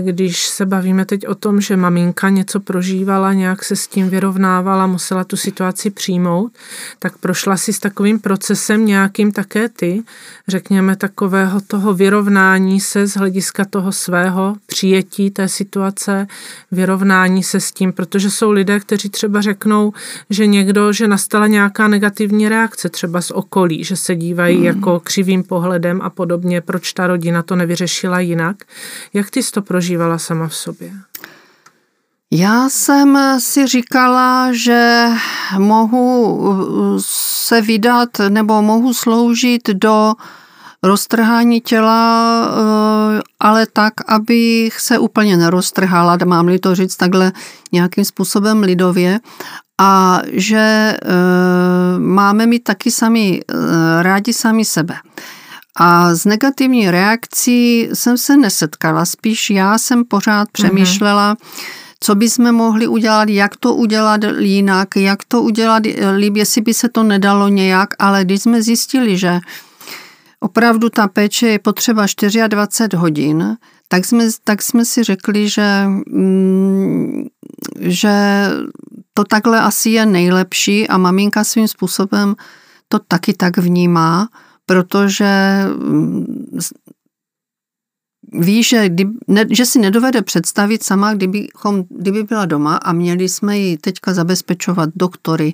když 0.01 0.47
se 0.47 0.65
bavíme 0.65 1.05
teď 1.05 1.27
o 1.27 1.35
tom, 1.35 1.61
že 1.61 1.77
maminka 1.77 2.29
něco 2.29 2.59
prožívala, 2.59 3.33
nějak 3.33 3.63
se 3.63 3.75
s 3.75 3.87
tím 3.87 4.09
vyrovnávala, 4.09 4.87
musela 4.87 5.23
tu 5.23 5.37
situaci 5.37 5.89
přijmout, 5.89 6.51
tak 6.99 7.17
prošla 7.17 7.57
si 7.57 7.73
s 7.73 7.79
takovým 7.79 8.19
procesem 8.19 8.85
nějakým 8.85 9.31
také 9.31 9.69
ty, 9.69 10.03
řekněme 10.47 10.95
takového 10.95 11.61
toho 11.61 11.93
vyrovnání 11.93 12.79
se 12.79 13.07
z 13.07 13.17
hlediska 13.17 13.65
toho 13.65 13.91
svého 13.91 14.55
přijetí 14.65 15.31
té 15.31 15.47
situace, 15.47 16.27
vyrovnání 16.71 17.43
se 17.43 17.59
s 17.59 17.71
tím, 17.71 17.93
protože 17.93 18.29
jsou 18.29 18.51
lidé, 18.51 18.79
kteří 18.79 19.09
třeba 19.09 19.41
řeknou, 19.41 19.93
že 20.29 20.47
někdo, 20.47 20.93
že 20.93 21.07
nastala 21.07 21.47
nějaká 21.47 21.87
negativní 21.87 22.49
reakce 22.49 22.89
třeba 22.89 23.21
z 23.21 23.31
okolí, 23.31 23.83
že 23.83 23.95
se 23.95 24.15
dívají 24.15 24.57
mm. 24.57 24.63
jako 24.63 24.99
křivým 24.99 25.43
pohledem 25.43 26.01
a 26.01 26.09
podobně, 26.09 26.61
proč 26.61 26.93
ta 26.93 27.07
rodina 27.07 27.43
to 27.43 27.55
nevyřešila 27.55 28.19
jinak. 28.19 28.55
Jak 29.13 29.29
ty 29.29 29.41
to 29.51 29.61
prožívala 29.79 30.17
sama 30.17 30.47
v 30.47 30.55
sobě? 30.55 30.91
Já 32.31 32.69
jsem 32.69 33.17
si 33.39 33.67
říkala, 33.67 34.49
že 34.51 35.07
mohu 35.57 36.99
se 36.99 37.61
vydat 37.61 38.09
nebo 38.29 38.61
mohu 38.61 38.93
sloužit 38.93 39.69
do 39.69 40.13
roztrhání 40.83 41.61
těla, 41.61 42.43
eh, 42.43 43.21
ale 43.39 43.67
tak, 43.73 43.93
abych 44.07 44.79
se 44.79 44.99
úplně 44.99 45.37
neroztrhala, 45.37 46.17
mám-li 46.25 46.59
to 46.59 46.75
říct 46.75 46.95
takhle 46.95 47.31
nějakým 47.71 48.05
způsobem 48.05 48.63
lidově, 48.63 49.19
a 49.81 50.21
že 50.27 50.59
eh, 50.59 50.99
máme 51.99 52.45
mít 52.45 52.63
taky 52.63 52.91
sami, 52.91 53.41
rádi 54.01 54.33
sami 54.33 54.65
sebe. 54.65 54.95
A 55.75 56.15
z 56.15 56.25
negativní 56.25 56.91
reakcí 56.91 57.89
jsem 57.93 58.17
se 58.17 58.37
nesetkala, 58.37 59.05
spíš 59.05 59.49
já 59.49 59.77
jsem 59.77 60.05
pořád 60.05 60.41
mhm. 60.41 60.51
přemýšlela, 60.53 61.35
mm-hmm 61.35 61.89
co 61.99 62.15
bychom 62.15 62.51
mohli 62.51 62.87
udělat, 62.87 63.29
jak 63.29 63.55
to 63.55 63.75
udělat 63.75 64.21
jinak, 64.39 64.95
jak 64.95 65.23
to 65.23 65.41
udělat 65.41 65.83
líp, 66.15 66.35
jestli 66.35 66.61
by 66.61 66.73
se 66.73 66.89
to 66.89 67.03
nedalo 67.03 67.47
nějak, 67.47 67.89
ale 67.99 68.25
když 68.25 68.41
jsme 68.41 68.61
zjistili, 68.61 69.17
že 69.17 69.39
opravdu 70.39 70.89
ta 70.89 71.07
péče 71.07 71.47
je 71.47 71.59
potřeba 71.59 72.05
24 72.47 72.97
hodin, 72.97 73.57
tak 73.87 74.05
jsme, 74.05 74.25
tak 74.43 74.61
jsme 74.61 74.85
si 74.85 75.03
řekli, 75.03 75.49
že, 75.49 75.83
mm, 76.07 77.25
že 77.79 78.11
to 79.13 79.23
takhle 79.23 79.61
asi 79.61 79.89
je 79.89 80.05
nejlepší 80.05 80.87
a 80.87 80.97
maminka 80.97 81.43
svým 81.43 81.67
způsobem 81.67 82.35
to 82.87 82.99
taky 82.99 83.33
tak 83.33 83.57
vnímá, 83.57 84.29
protože 84.69 85.63
mm, 85.77 86.25
ví, 88.33 88.63
že, 88.63 88.89
kdy, 88.89 89.07
ne, 89.27 89.45
že 89.49 89.65
si 89.65 89.79
nedovede 89.79 90.21
představit 90.21 90.83
sama, 90.83 91.13
kdybychom, 91.13 91.83
kdyby 91.89 92.23
byla 92.23 92.45
doma 92.45 92.75
a 92.75 92.93
měli 92.93 93.29
jsme 93.29 93.57
ji 93.57 93.77
teďka 93.77 94.13
zabezpečovat 94.13 94.89
doktory, 94.95 95.53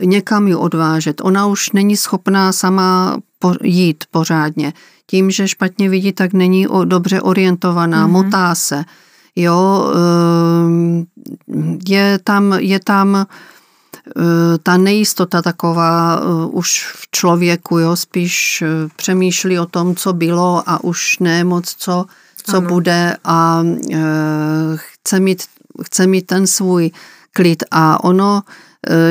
někam 0.00 0.48
ji 0.48 0.54
odvážet. 0.54 1.20
Ona 1.20 1.46
už 1.46 1.72
není 1.72 1.96
schopná 1.96 2.52
sama 2.52 3.18
po, 3.38 3.54
jít 3.62 4.04
pořádně. 4.10 4.72
Tím, 5.06 5.30
že 5.30 5.48
špatně 5.48 5.88
vidí, 5.88 6.12
tak 6.12 6.32
není 6.32 6.68
o, 6.68 6.84
dobře 6.84 7.20
orientovaná, 7.20 8.06
mm-hmm. 8.06 8.10
motá 8.10 8.54
se. 8.54 8.84
Jo, 9.36 9.92
ehm, 9.94 11.04
je 11.88 12.18
tam, 12.24 12.52
je 12.58 12.80
tam 12.80 13.26
ta 14.62 14.76
nejistota 14.76 15.42
taková 15.42 16.20
už 16.46 16.92
v 16.96 17.10
člověku, 17.10 17.78
jo, 17.78 17.96
spíš 17.96 18.64
přemýšlí 18.96 19.58
o 19.58 19.66
tom, 19.66 19.96
co 19.96 20.12
bylo 20.12 20.62
a 20.66 20.84
už 20.84 21.18
ne 21.18 21.44
moc, 21.44 21.74
co, 21.78 22.04
co 22.42 22.60
bude 22.60 23.16
a 23.24 23.62
chce 24.74 25.20
mít, 25.20 25.42
chce 25.82 26.06
mít 26.06 26.26
ten 26.26 26.46
svůj 26.46 26.90
klid 27.32 27.62
a 27.70 28.04
ono 28.04 28.42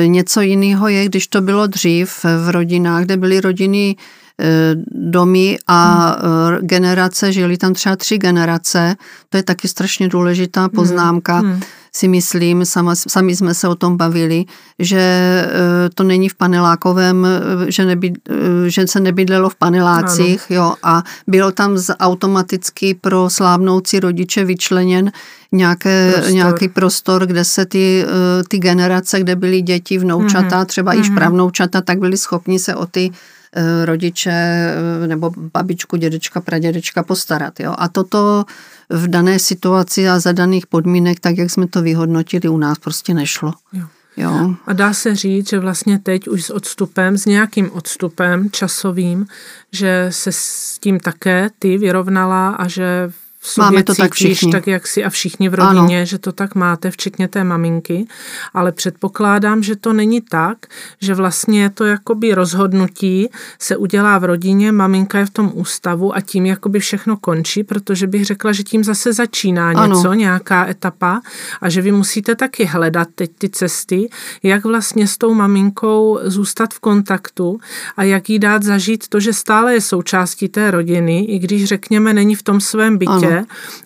něco 0.06 0.40
jiného 0.40 0.88
je, 0.88 1.04
když 1.04 1.26
to 1.26 1.40
bylo 1.40 1.66
dřív 1.66 2.24
v 2.24 2.48
rodinách, 2.48 3.04
kde 3.04 3.16
byly 3.16 3.40
rodiny 3.40 3.96
Eh, 4.40 4.74
domy 4.90 5.58
a 5.66 6.10
hmm. 6.10 6.66
generace, 6.66 7.32
žili 7.32 7.56
tam 7.56 7.74
třeba 7.74 7.96
tři 7.96 8.18
generace, 8.18 8.96
to 9.28 9.36
je 9.36 9.42
taky 9.42 9.68
strašně 9.68 10.08
důležitá 10.08 10.60
hmm. 10.60 10.70
poznámka, 10.70 11.38
hmm. 11.38 11.60
Si 11.94 12.08
myslím, 12.08 12.64
sama, 12.64 12.94
sami 12.94 13.36
jsme 13.36 13.54
se 13.54 13.68
o 13.68 13.74
tom 13.74 13.96
bavili, 13.96 14.44
že 14.78 14.98
eh, 14.98 15.90
to 15.94 16.04
není 16.04 16.28
v 16.28 16.34
panelákovém, 16.34 17.26
že, 17.68 17.84
nebyd, 17.84 18.18
že 18.66 18.86
se 18.86 19.00
nebydlelo 19.00 19.48
v 19.48 19.54
panelácích, 19.54 20.50
ano. 20.50 20.60
jo, 20.60 20.74
a 20.82 21.02
bylo 21.26 21.52
tam 21.52 21.78
automaticky 22.00 22.94
pro 22.94 23.30
slávnoucí 23.30 24.00
rodiče 24.00 24.44
vyčleněn 24.44 25.12
nějaké, 25.52 26.12
prostor. 26.12 26.32
nějaký 26.32 26.68
prostor, 26.68 27.26
kde 27.26 27.44
se 27.44 27.66
ty, 27.66 28.04
ty 28.48 28.58
generace, 28.58 29.20
kde 29.20 29.36
byly 29.36 29.62
děti, 29.62 29.98
vnoučata, 29.98 30.56
hmm. 30.56 30.66
třeba 30.66 30.92
hmm. 30.92 31.04
i 31.04 31.10
pravnoučata, 31.10 31.80
tak 31.80 31.98
byli 31.98 32.16
schopni 32.16 32.58
se 32.58 32.74
o 32.74 32.86
ty 32.86 33.10
Eh, 33.10 33.41
rodiče 33.84 34.30
eh, 34.32 35.06
nebo 35.06 35.30
babičku, 35.36 35.96
dědečka, 35.96 36.40
pradědečka 36.40 37.02
postarat. 37.02 37.60
Jo? 37.60 37.74
A 37.78 37.88
toto 37.88 38.44
v 38.88 39.08
dané 39.08 39.38
situaci 39.38 40.08
a 40.08 40.20
za 40.20 40.32
daných 40.32 40.66
podmínek, 40.66 41.20
tak 41.20 41.38
jak 41.38 41.50
jsme 41.50 41.66
to 41.66 41.82
vyhodnotili, 41.82 42.48
u 42.48 42.58
nás 42.58 42.78
prostě 42.78 43.14
nešlo. 43.14 43.52
Jo. 43.72 43.86
Jo. 44.16 44.54
A 44.66 44.72
dá 44.72 44.92
se 44.92 45.16
říct, 45.16 45.48
že 45.48 45.58
vlastně 45.58 45.98
teď 45.98 46.28
už 46.28 46.44
s 46.44 46.50
odstupem, 46.50 47.18
s 47.18 47.26
nějakým 47.26 47.70
odstupem 47.72 48.50
časovým, 48.50 49.26
že 49.72 50.06
se 50.10 50.32
s 50.32 50.78
tím 50.80 51.00
také 51.00 51.50
ty 51.58 51.78
vyrovnala 51.78 52.50
a 52.50 52.68
že 52.68 53.12
v 53.44 53.48
sobě 53.48 53.64
Máme 53.64 53.82
to 53.82 53.94
tak 53.94 54.14
všichni. 54.14 54.52
tak 54.52 54.66
jak 54.66 54.86
si 54.86 55.04
a 55.04 55.10
všichni 55.10 55.48
v 55.48 55.54
rodině, 55.54 55.98
ano. 55.98 56.06
že 56.06 56.18
to 56.18 56.32
tak 56.32 56.54
máte, 56.54 56.90
včetně 56.90 57.28
té 57.28 57.44
maminky, 57.44 58.06
ale 58.54 58.72
předpokládám, 58.72 59.62
že 59.62 59.76
to 59.76 59.92
není 59.92 60.20
tak, 60.20 60.58
že 61.00 61.14
vlastně 61.14 61.70
to 61.70 61.84
jakoby 61.84 62.34
rozhodnutí 62.34 63.28
se 63.58 63.76
udělá 63.76 64.18
v 64.18 64.24
rodině, 64.24 64.72
maminka 64.72 65.18
je 65.18 65.26
v 65.26 65.30
tom 65.30 65.50
ústavu 65.54 66.16
a 66.16 66.20
tím 66.20 66.46
jakoby 66.46 66.80
všechno 66.80 67.16
končí, 67.16 67.64
protože 67.64 68.06
bych 68.06 68.24
řekla, 68.24 68.52
že 68.52 68.62
tím 68.62 68.84
zase 68.84 69.12
začíná 69.12 69.70
ano. 69.70 69.86
něco, 69.86 70.12
nějaká 70.12 70.68
etapa 70.68 71.20
a 71.60 71.68
že 71.68 71.82
vy 71.82 71.92
musíte 71.92 72.34
taky 72.34 72.64
hledat 72.64 73.08
teď 73.14 73.30
ty 73.38 73.48
cesty, 73.48 74.08
jak 74.42 74.64
vlastně 74.64 75.06
s 75.06 75.18
tou 75.18 75.34
maminkou 75.34 76.18
zůstat 76.22 76.74
v 76.74 76.80
kontaktu 76.80 77.60
a 77.96 78.02
jak 78.02 78.30
jí 78.30 78.38
dát 78.38 78.62
zažít 78.62 79.08
to, 79.08 79.20
že 79.20 79.32
stále 79.32 79.74
je 79.74 79.80
součástí 79.80 80.48
té 80.48 80.70
rodiny, 80.70 81.24
i 81.24 81.38
když 81.38 81.64
řekněme 81.64 82.14
není 82.14 82.34
v 82.34 82.42
tom 82.42 82.60
svém 82.60 82.98
bytě, 82.98 83.10
ano 83.10 83.31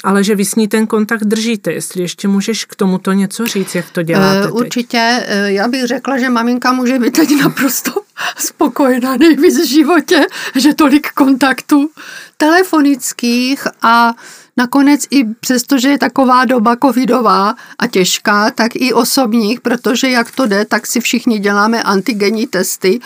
ale 0.05 0.25
že 0.25 0.35
vy 0.35 0.45
s 0.45 0.55
ní 0.55 0.69
ten 0.69 0.87
kontakt 0.87 1.25
držíte. 1.25 1.73
Jestli 1.73 2.03
ještě 2.03 2.29
můžeš 2.29 2.65
k 2.65 2.75
tomuto 2.75 3.13
něco 3.13 3.47
říct, 3.47 3.75
jak 3.75 3.91
to 3.91 4.03
děláte 4.03 4.43
teď. 4.43 4.51
Určitě, 4.51 5.25
eh, 5.27 5.53
já 5.53 5.69
bych 5.69 5.85
řekla, 5.85 6.19
že 6.19 6.29
maminka 6.31 6.73
může 6.73 6.99
být 6.99 7.17
teď 7.17 7.31
naprosto 7.41 7.93
spokojená 8.39 9.17
nejvíc 9.17 9.61
v 9.61 9.69
životě, 9.69 10.27
že 10.55 10.75
tolik 10.75 11.13
kontaktů 11.13 11.91
telefonických 12.37 13.67
a 13.83 14.15
nakonec 14.57 15.07
i 15.11 15.25
přesto, 15.25 15.79
že 15.79 15.89
je 15.89 15.99
taková 15.99 16.45
doba 16.45 16.77
covidová 16.77 17.55
a 17.79 17.87
těžká, 17.87 18.51
tak 18.51 18.73
i 18.75 18.93
osobních, 18.93 19.61
protože 19.61 20.11
jak 20.11 20.31
to 20.31 20.47
jde, 20.47 20.65
tak 20.65 20.87
si 20.87 21.01
všichni 21.01 21.39
děláme 21.39 21.83
antigenní 21.83 22.47
testy 22.47 23.01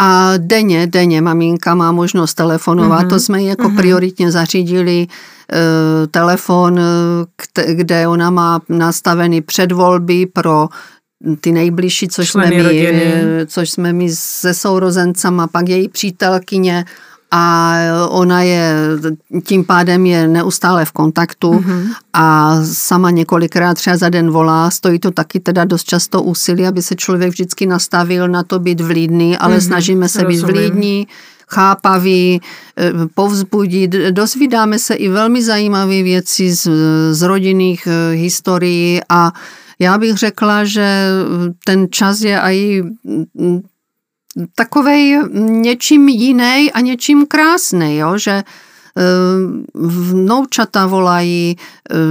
a 0.00 0.32
denně, 0.36 0.86
denně 0.86 1.20
maminka 1.20 1.74
má 1.74 1.92
možnost 1.92 2.34
telefonovat, 2.34 3.02
mm-hmm. 3.02 3.08
to 3.08 3.20
jsme 3.20 3.42
jako 3.42 3.68
mm-hmm. 3.68 3.76
prioritně 3.76 4.30
zařídili 4.32 5.06
Eh, 5.52 6.06
telefon, 6.06 6.78
eh, 6.78 7.74
kde 7.74 8.08
ona 8.08 8.30
má 8.30 8.60
nastavený 8.68 9.40
předvolby 9.40 10.26
pro 10.26 10.68
ty 11.40 11.52
nejbližší, 11.52 12.08
což 12.08 12.30
jsme, 12.30 12.50
my, 12.50 12.88
eh, 12.88 13.46
což 13.46 13.70
jsme 13.70 13.92
my 13.92 14.10
se 14.14 14.54
sourozencama, 14.54 15.46
pak 15.46 15.68
její 15.68 15.88
přítelkyně 15.88 16.84
a 17.30 17.74
ona 18.08 18.42
je, 18.42 18.74
tím 19.44 19.64
pádem 19.64 20.06
je 20.06 20.28
neustále 20.28 20.84
v 20.84 20.92
kontaktu 20.92 21.52
mm-hmm. 21.52 21.92
a 22.12 22.56
sama 22.64 23.10
několikrát 23.10 23.74
třeba 23.74 23.96
za 23.96 24.08
den 24.08 24.30
volá, 24.30 24.70
stojí 24.70 24.98
to 24.98 25.10
taky 25.10 25.40
teda 25.40 25.64
dost 25.64 25.84
často 25.84 26.22
úsilí, 26.22 26.66
aby 26.66 26.82
se 26.82 26.96
člověk 26.96 27.30
vždycky 27.30 27.66
nastavil 27.66 28.28
na 28.28 28.42
to 28.42 28.58
být 28.58 28.80
vlídný, 28.80 29.38
ale 29.38 29.56
mm-hmm. 29.56 29.66
snažíme 29.66 30.08
se 30.08 30.22
Rozumím. 30.22 30.46
být 30.46 30.52
vlídní, 30.52 31.06
chápaví, 31.48 32.40
eh, 32.78 32.92
povzbudit. 33.14 33.90
Dozvídáme 34.10 34.78
se 34.78 34.94
i 34.94 35.08
velmi 35.08 35.42
zajímavé 35.42 36.02
věci 36.02 36.54
z, 36.54 36.68
z 37.10 37.22
rodinných 37.22 37.86
eh, 37.86 38.14
historií 38.14 39.00
a 39.08 39.32
já 39.78 39.98
bych 39.98 40.16
řekla, 40.16 40.64
že 40.64 41.08
ten 41.64 41.86
čas 41.90 42.20
je 42.20 42.40
i 42.40 42.82
takovej 44.54 45.22
něčím 45.38 46.08
jiný 46.08 46.72
a 46.72 46.80
něčím 46.80 47.26
krásný, 47.26 47.96
jo? 47.96 48.18
že 48.18 48.30
eh, 48.30 49.02
vnoučata 49.74 50.86
volají, 50.86 51.56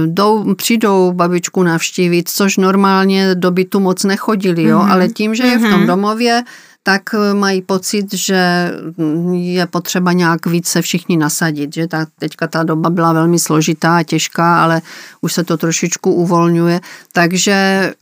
jdou, 0.06 0.54
přijdou 0.54 1.12
babičku 1.12 1.62
navštívit, 1.62 2.28
což 2.28 2.56
normálně 2.56 3.34
do 3.34 3.50
bytu 3.50 3.80
moc 3.80 4.04
nechodili, 4.04 4.62
jo? 4.62 4.78
Mm-hmm. 4.78 4.92
ale 4.92 5.08
tím, 5.08 5.34
že 5.34 5.42
je 5.42 5.58
v 5.58 5.62
tom 5.62 5.78
mhm. 5.80 5.86
domově, 5.86 6.42
tak 6.82 7.02
eh, 7.14 7.34
mají 7.34 7.62
pocit, 7.62 8.14
že 8.14 8.72
je 9.32 9.66
potřeba 9.66 10.12
nějak 10.12 10.46
víc 10.46 10.68
se 10.68 10.82
všichni 10.82 11.16
nasadit, 11.16 11.74
že 11.74 11.86
ta, 11.86 12.06
teďka 12.18 12.46
ta 12.46 12.62
doba 12.62 12.90
byla 12.90 13.12
velmi 13.12 13.38
složitá 13.38 13.96
a 13.96 14.02
těžká, 14.02 14.62
ale 14.62 14.82
už 15.20 15.32
se 15.32 15.44
to 15.44 15.56
trošičku 15.56 16.12
uvolňuje, 16.12 16.80
takže 17.12 17.92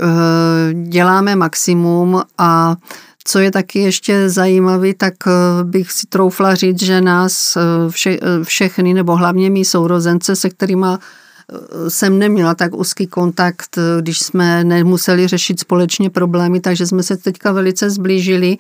děláme 0.89 1.37
maximum 1.37 2.23
a 2.39 2.77
co 3.27 3.39
je 3.39 3.51
taky 3.51 3.79
ještě 3.79 4.31
zajímavý, 4.31 4.95
tak 4.95 5.15
eh, 5.27 5.31
bych 5.65 5.93
si 5.93 6.07
troufla 6.07 6.55
říct, 6.55 6.83
že 6.83 7.01
nás 7.01 7.59
vše, 7.91 8.19
všechny, 8.43 8.95
nebo 8.95 9.17
hlavně 9.17 9.51
mý 9.51 9.65
sourozence, 9.65 10.37
se 10.37 10.51
kterými 10.51 10.87
jsem 11.89 12.19
neměla 12.19 12.55
tak 12.55 12.75
úzký 12.75 13.07
kontakt, 13.07 13.79
když 14.01 14.19
jsme 14.19 14.65
nemuseli 14.65 15.29
řešit 15.29 15.61
společně 15.61 16.11
problémy, 16.11 16.61
takže 16.61 16.87
jsme 16.87 17.03
se 17.03 17.17
teďka 17.17 17.53
velice 17.53 17.91
zblížili 17.91 18.59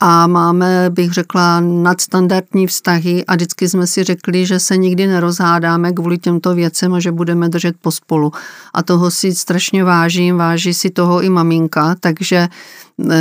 a 0.00 0.26
máme, 0.26 0.90
bych 0.90 1.12
řekla, 1.12 1.60
nadstandardní 1.60 2.66
vztahy 2.66 3.24
a 3.24 3.34
vždycky 3.34 3.68
jsme 3.68 3.86
si 3.86 4.04
řekli, 4.04 4.46
že 4.46 4.58
se 4.58 4.76
nikdy 4.76 5.06
nerozhádáme 5.06 5.92
kvůli 5.92 6.18
těmto 6.18 6.54
věcem 6.54 6.94
a 6.94 7.00
že 7.00 7.12
budeme 7.12 7.48
držet 7.48 7.76
pospolu. 7.82 8.32
A 8.74 8.82
toho 8.82 9.10
si 9.10 9.34
strašně 9.34 9.84
vážím, 9.84 10.36
váží 10.36 10.74
si 10.74 10.90
toho 10.90 11.22
i 11.22 11.28
maminka, 11.28 11.94
takže 12.00 12.48
eh, 13.10 13.16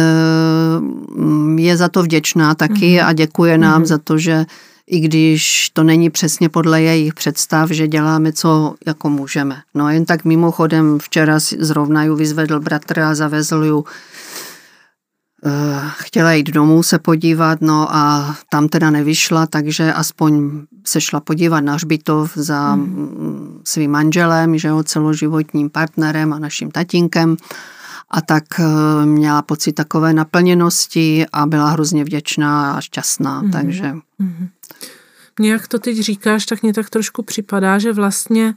je 1.56 1.78
za 1.78 1.88
to 1.88 2.04
vděčná 2.04 2.56
taky 2.56 2.74
mm-hmm. 2.74 3.06
a 3.06 3.14
děkuje 3.14 3.58
nám 3.58 3.82
mm-hmm. 3.82 3.86
za 3.86 3.98
to, 3.98 4.18
že 4.18 4.46
i 4.88 5.00
když 5.00 5.70
to 5.74 5.84
není 5.84 6.10
přesně 6.10 6.50
podle 6.50 6.82
jejich 6.82 7.14
představ, 7.14 7.70
že 7.70 7.88
děláme, 7.88 8.34
co 8.34 8.76
jako 8.88 9.10
můžeme. 9.10 9.62
No 9.74 9.90
jen 9.90 10.06
tak 10.06 10.26
mimochodem 10.26 11.00
včera 11.00 11.40
zrovna 11.60 12.04
ju 12.04 12.16
vyzvedl 12.16 12.60
bratr 12.60 13.00
a 13.00 13.16
zavezl 13.16 13.64
ju 13.64 13.86
eh, 15.46 15.82
chtěla 15.98 16.34
jít 16.34 16.50
domů 16.50 16.84
se 16.84 17.00
podívat, 17.00 17.62
no 17.62 17.96
a 17.96 18.36
tam 18.50 18.68
teda 18.68 18.90
nevyšla, 18.90 19.46
takže 19.48 19.94
aspoň 19.94 20.52
se 20.86 21.02
šla 21.02 21.20
podívat 21.20 21.60
na 21.60 21.74
hřbitov 21.74 22.32
za 22.36 22.74
hmm. 22.74 23.62
svým 23.64 23.92
manželem, 23.92 24.58
že 24.58 24.68
jo, 24.68 24.84
celoživotním 24.84 25.70
partnerem 25.70 26.34
a 26.34 26.40
naším 26.40 26.72
tatínkem 26.72 27.38
a 28.14 28.22
tak 28.22 28.44
eh, 28.60 29.06
měla 29.06 29.42
pocit 29.42 29.74
takové 29.74 30.14
naplněnosti 30.14 31.26
a 31.34 31.46
byla 31.46 31.70
hrozně 31.70 32.04
vděčná 32.04 32.74
a 32.74 32.82
šťastná, 32.82 33.44
mm-hmm. 33.44 33.52
takže... 33.52 33.84
Mm-hmm. 33.84 34.48
Mně, 35.40 35.52
jak 35.52 35.68
to 35.68 35.80
teď 35.80 35.98
říkáš, 35.98 36.46
tak 36.46 36.64
mě 36.64 36.74
tak 36.74 36.90
trošku 36.90 37.24
připadá, 37.24 37.80
že 37.80 37.94
vlastně 37.94 38.54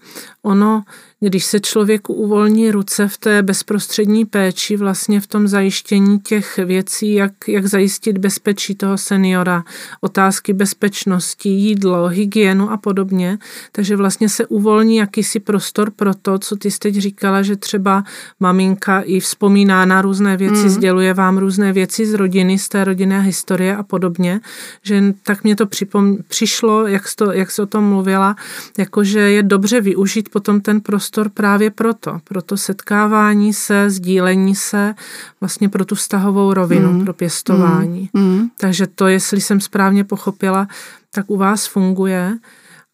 ono 0.46 0.82
když 1.20 1.44
se 1.44 1.60
člověku 1.60 2.14
uvolní 2.14 2.70
ruce 2.70 3.08
v 3.08 3.18
té 3.18 3.42
bezprostřední 3.42 4.24
péči, 4.24 4.76
vlastně 4.76 5.20
v 5.20 5.26
tom 5.26 5.48
zajištění 5.48 6.18
těch 6.18 6.58
věcí, 6.58 7.14
jak, 7.14 7.32
jak 7.48 7.66
zajistit 7.66 8.18
bezpečí 8.18 8.74
toho 8.74 8.98
seniora, 8.98 9.64
otázky 10.00 10.52
bezpečnosti, 10.52 11.48
jídlo, 11.48 12.08
hygienu 12.08 12.70
a 12.70 12.76
podobně, 12.76 13.38
takže 13.72 13.96
vlastně 13.96 14.28
se 14.28 14.46
uvolní 14.46 14.96
jakýsi 14.96 15.40
prostor 15.40 15.90
pro 15.90 16.14
to, 16.14 16.38
co 16.38 16.56
ty 16.56 16.70
jsi 16.70 16.78
teď 16.78 16.94
říkala, 16.94 17.42
že 17.42 17.56
třeba 17.56 18.04
maminka 18.40 19.00
i 19.00 19.20
vzpomíná 19.20 19.84
na 19.84 20.02
různé 20.02 20.36
věci, 20.36 20.62
mm. 20.62 20.68
sděluje 20.68 21.14
vám 21.14 21.38
různé 21.38 21.72
věci 21.72 22.06
z 22.06 22.14
rodiny, 22.14 22.58
z 22.58 22.68
té 22.68 22.84
rodinné 22.84 23.20
historie 23.20 23.76
a 23.76 23.82
podobně, 23.82 24.40
že 24.82 25.14
tak 25.22 25.44
mě 25.44 25.56
to 25.56 25.66
připom- 25.66 26.18
přišlo, 26.28 26.86
jak 26.86 27.08
jsi, 27.08 27.16
to, 27.16 27.32
jak 27.32 27.50
jsi 27.50 27.62
o 27.62 27.66
tom 27.66 27.84
mluvila, 27.84 28.36
jakože 28.78 29.20
je 29.20 29.42
dobře 29.42 29.80
využít 29.80 30.28
potom 30.36 30.60
ten 30.60 30.80
prostor 30.80 31.28
právě 31.28 31.70
proto, 31.70 32.20
pro 32.24 32.42
to 32.42 32.56
setkávání 32.56 33.52
se, 33.52 33.90
sdílení 33.90 34.54
se, 34.54 34.94
vlastně 35.40 35.68
pro 35.68 35.84
tu 35.84 35.94
vztahovou 35.94 36.54
rovinu, 36.54 36.92
mm. 36.92 37.04
pro 37.04 37.12
pěstování. 37.12 38.10
Mm. 38.12 38.48
Takže 38.60 38.86
to, 38.86 39.06
jestli 39.06 39.40
jsem 39.40 39.60
správně 39.60 40.04
pochopila, 40.04 40.68
tak 41.14 41.30
u 41.30 41.36
vás 41.36 41.66
funguje. 41.66 42.38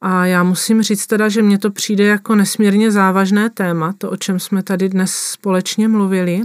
A 0.00 0.26
já 0.26 0.42
musím 0.42 0.82
říct 0.82 1.06
teda, 1.06 1.28
že 1.28 1.42
mně 1.42 1.58
to 1.58 1.70
přijde 1.70 2.04
jako 2.04 2.34
nesmírně 2.34 2.90
závažné 2.90 3.50
téma, 3.50 3.94
to, 3.98 4.10
o 4.10 4.16
čem 4.16 4.40
jsme 4.40 4.62
tady 4.62 4.88
dnes 4.88 5.14
společně 5.14 5.88
mluvili 5.88 6.42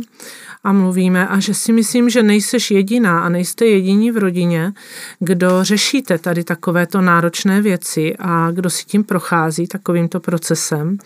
a 0.64 0.74
mluvíme 0.74 1.28
a 1.28 1.40
že 1.40 1.54
si 1.54 1.74
myslím, 1.74 2.10
že 2.10 2.24
nejseš 2.24 2.72
jediná 2.72 3.20
a 3.20 3.30
nejste 3.30 3.66
jediní 3.66 4.12
v 4.12 4.18
rodině, 4.18 4.74
kdo 5.20 5.64
řešíte 5.64 6.18
tady 6.18 6.44
takovéto 6.44 7.02
náročné 7.02 7.62
věci 7.62 8.16
a 8.20 8.52
kdo 8.52 8.70
si 8.70 8.86
tím 8.86 9.04
prochází 9.04 9.68
takovýmto 9.68 10.20
procesem. 10.20 10.98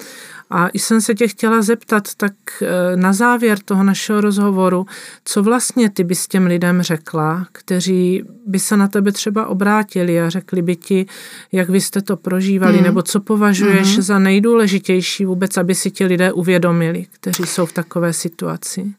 A 0.53 0.67
i 0.67 0.79
jsem 0.79 1.01
se 1.01 1.15
tě 1.15 1.27
chtěla 1.27 1.61
zeptat 1.61 2.15
tak 2.17 2.33
eh, 2.61 2.95
na 2.95 3.13
závěr 3.13 3.59
toho 3.59 3.83
našeho 3.83 4.21
rozhovoru, 4.21 4.85
co 5.25 5.43
vlastně 5.43 5.89
ty 5.89 6.03
bys 6.03 6.27
těm 6.27 6.45
lidem 6.45 6.81
řekla, 6.81 7.47
kteří 7.51 8.23
by 8.45 8.59
se 8.59 8.77
na 8.77 8.87
tebe 8.87 9.11
třeba 9.11 9.47
obrátili 9.47 10.21
a 10.21 10.29
řekli 10.29 10.61
by 10.61 10.75
ti, 10.75 11.05
jak 11.51 11.69
vy 11.69 11.81
jste 11.81 12.01
to 12.01 12.17
prožívali, 12.17 12.77
mm. 12.77 12.83
nebo 12.83 13.01
co 13.01 13.19
považuješ 13.19 13.95
mm. 13.95 14.01
za 14.01 14.19
nejdůležitější 14.19 15.25
vůbec, 15.25 15.57
aby 15.57 15.75
si 15.75 15.91
ti 15.91 16.05
lidé 16.05 16.33
uvědomili, 16.33 17.05
kteří 17.11 17.43
jsou 17.43 17.65
v 17.65 17.73
takové 17.73 18.13
situaci. 18.13 18.93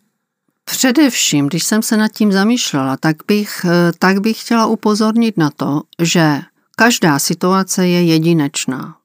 Především, 0.72 1.46
když 1.46 1.64
jsem 1.64 1.82
se 1.82 1.96
nad 1.96 2.08
tím 2.08 2.32
zamýšlela, 2.32 2.96
tak 2.96 3.16
bych, 3.28 3.64
eh, 3.64 3.92
tak 3.98 4.20
bych 4.20 4.40
chtěla 4.40 4.66
upozornit 4.66 5.36
na 5.36 5.50
to, 5.50 5.82
že 6.02 6.40
každá 6.76 7.18
situace 7.18 7.86
je 7.88 8.02
jedinečná. 8.02 8.96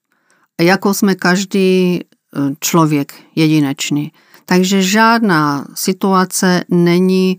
Jako 0.61 0.93
jsme 0.93 1.15
každý 1.15 1.99
eh, 1.99 2.39
člověk 2.59 3.13
jedinečný. 3.35 4.11
Takže 4.45 4.81
žádná 4.81 5.65
situace 5.75 6.63
není 6.69 7.37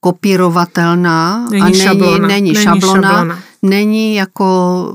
kopírovatelná 0.00 1.46
není 1.50 1.62
a 1.62 1.64
není 1.64 1.80
šablona. 1.80 2.28
Není, 2.28 2.52
není, 2.52 2.64
šablona, 2.64 3.08
šablona. 3.10 3.38
není 3.62 4.14
jako 4.14 4.46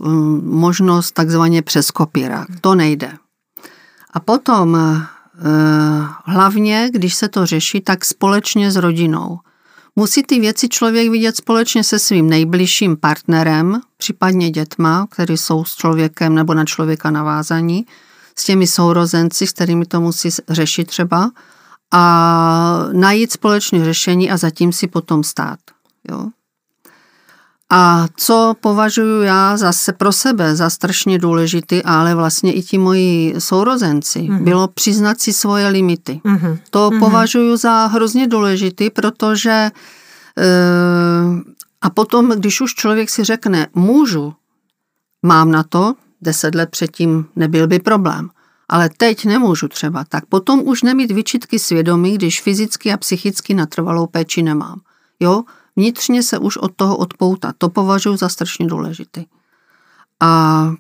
hm, 0.05 0.41
možnost 0.43 1.11
takzvaně 1.11 1.61
přes 1.61 1.91
kopírák. 1.91 2.47
To 2.61 2.75
nejde. 2.75 3.11
A 4.13 4.19
potom 4.19 4.77
Eh, 4.77 5.12
hlavně, 6.25 6.89
když 6.93 7.15
se 7.15 7.29
to 7.29 7.45
řeší, 7.45 7.81
tak 7.81 8.05
společně 8.05 8.71
s 8.71 8.75
rodinou. 8.75 9.39
Musí 9.95 10.23
ty 10.23 10.39
věci 10.39 10.69
člověk 10.69 11.09
vidět 11.09 11.35
společně 11.35 11.83
se 11.83 11.99
svým 11.99 12.29
nejbližším 12.29 12.97
partnerem, 12.97 13.81
případně 13.97 14.49
dětma, 14.49 15.07
který 15.09 15.37
jsou 15.37 15.65
s 15.65 15.75
člověkem 15.75 16.35
nebo 16.35 16.53
na 16.53 16.65
člověka 16.65 17.11
navázaní, 17.11 17.85
s 18.37 18.43
těmi 18.43 18.67
sourozenci, 18.67 19.47
s 19.47 19.51
kterými 19.51 19.85
to 19.85 20.01
musí 20.01 20.29
řešit 20.49 20.87
třeba, 20.87 21.31
a 21.91 22.85
najít 22.91 23.31
společné 23.31 23.85
řešení 23.85 24.31
a 24.31 24.37
zatím 24.37 24.73
si 24.73 24.87
potom 24.87 25.23
stát. 25.23 25.59
Jo? 26.11 26.29
A 27.71 28.07
co 28.17 28.53
považuji 28.61 29.23
já 29.23 29.57
zase 29.57 29.93
pro 29.93 30.11
sebe 30.11 30.55
za 30.55 30.69
strašně 30.69 31.19
důležitý, 31.19 31.83
ale 31.83 32.15
vlastně 32.15 32.53
i 32.53 32.61
ti 32.61 32.77
moji 32.77 33.35
sourozenci, 33.39 34.19
mm-hmm. 34.19 34.43
bylo 34.43 34.67
přiznat 34.67 35.21
si 35.21 35.33
svoje 35.33 35.67
limity. 35.67 36.21
Mm-hmm. 36.25 36.57
To 36.69 36.89
mm-hmm. 36.89 36.99
považuji 36.99 37.57
za 37.57 37.85
hrozně 37.85 38.27
důležitý, 38.27 38.89
protože 38.89 39.51
e, 39.51 39.71
a 41.81 41.89
potom, 41.89 42.29
když 42.29 42.61
už 42.61 42.73
člověk 42.73 43.09
si 43.09 43.23
řekne, 43.23 43.67
můžu, 43.75 44.33
mám 45.23 45.51
na 45.51 45.63
to, 45.63 45.95
deset 46.21 46.55
let 46.55 46.69
předtím 46.69 47.25
nebyl 47.35 47.67
by 47.67 47.79
problém, 47.79 48.29
ale 48.69 48.89
teď 48.97 49.25
nemůžu 49.25 49.67
třeba, 49.67 50.03
tak 50.09 50.25
potom 50.25 50.61
už 50.67 50.83
nemít 50.83 51.11
vyčitky 51.11 51.59
svědomí, 51.59 52.15
když 52.15 52.41
fyzicky 52.41 52.93
a 52.93 52.97
psychicky 52.97 53.53
na 53.53 53.65
trvalou 53.65 54.07
péči 54.07 54.43
nemám. 54.43 54.81
Jo, 55.19 55.43
vnitřně 55.75 56.23
se 56.23 56.37
už 56.37 56.57
od 56.57 56.71
toho 56.75 56.97
odpoutat. 56.97 57.55
To 57.57 57.69
považuji 57.69 58.17
za 58.17 58.29
strašně 58.29 58.67
důležitý. 58.67 59.25
A 60.19 60.73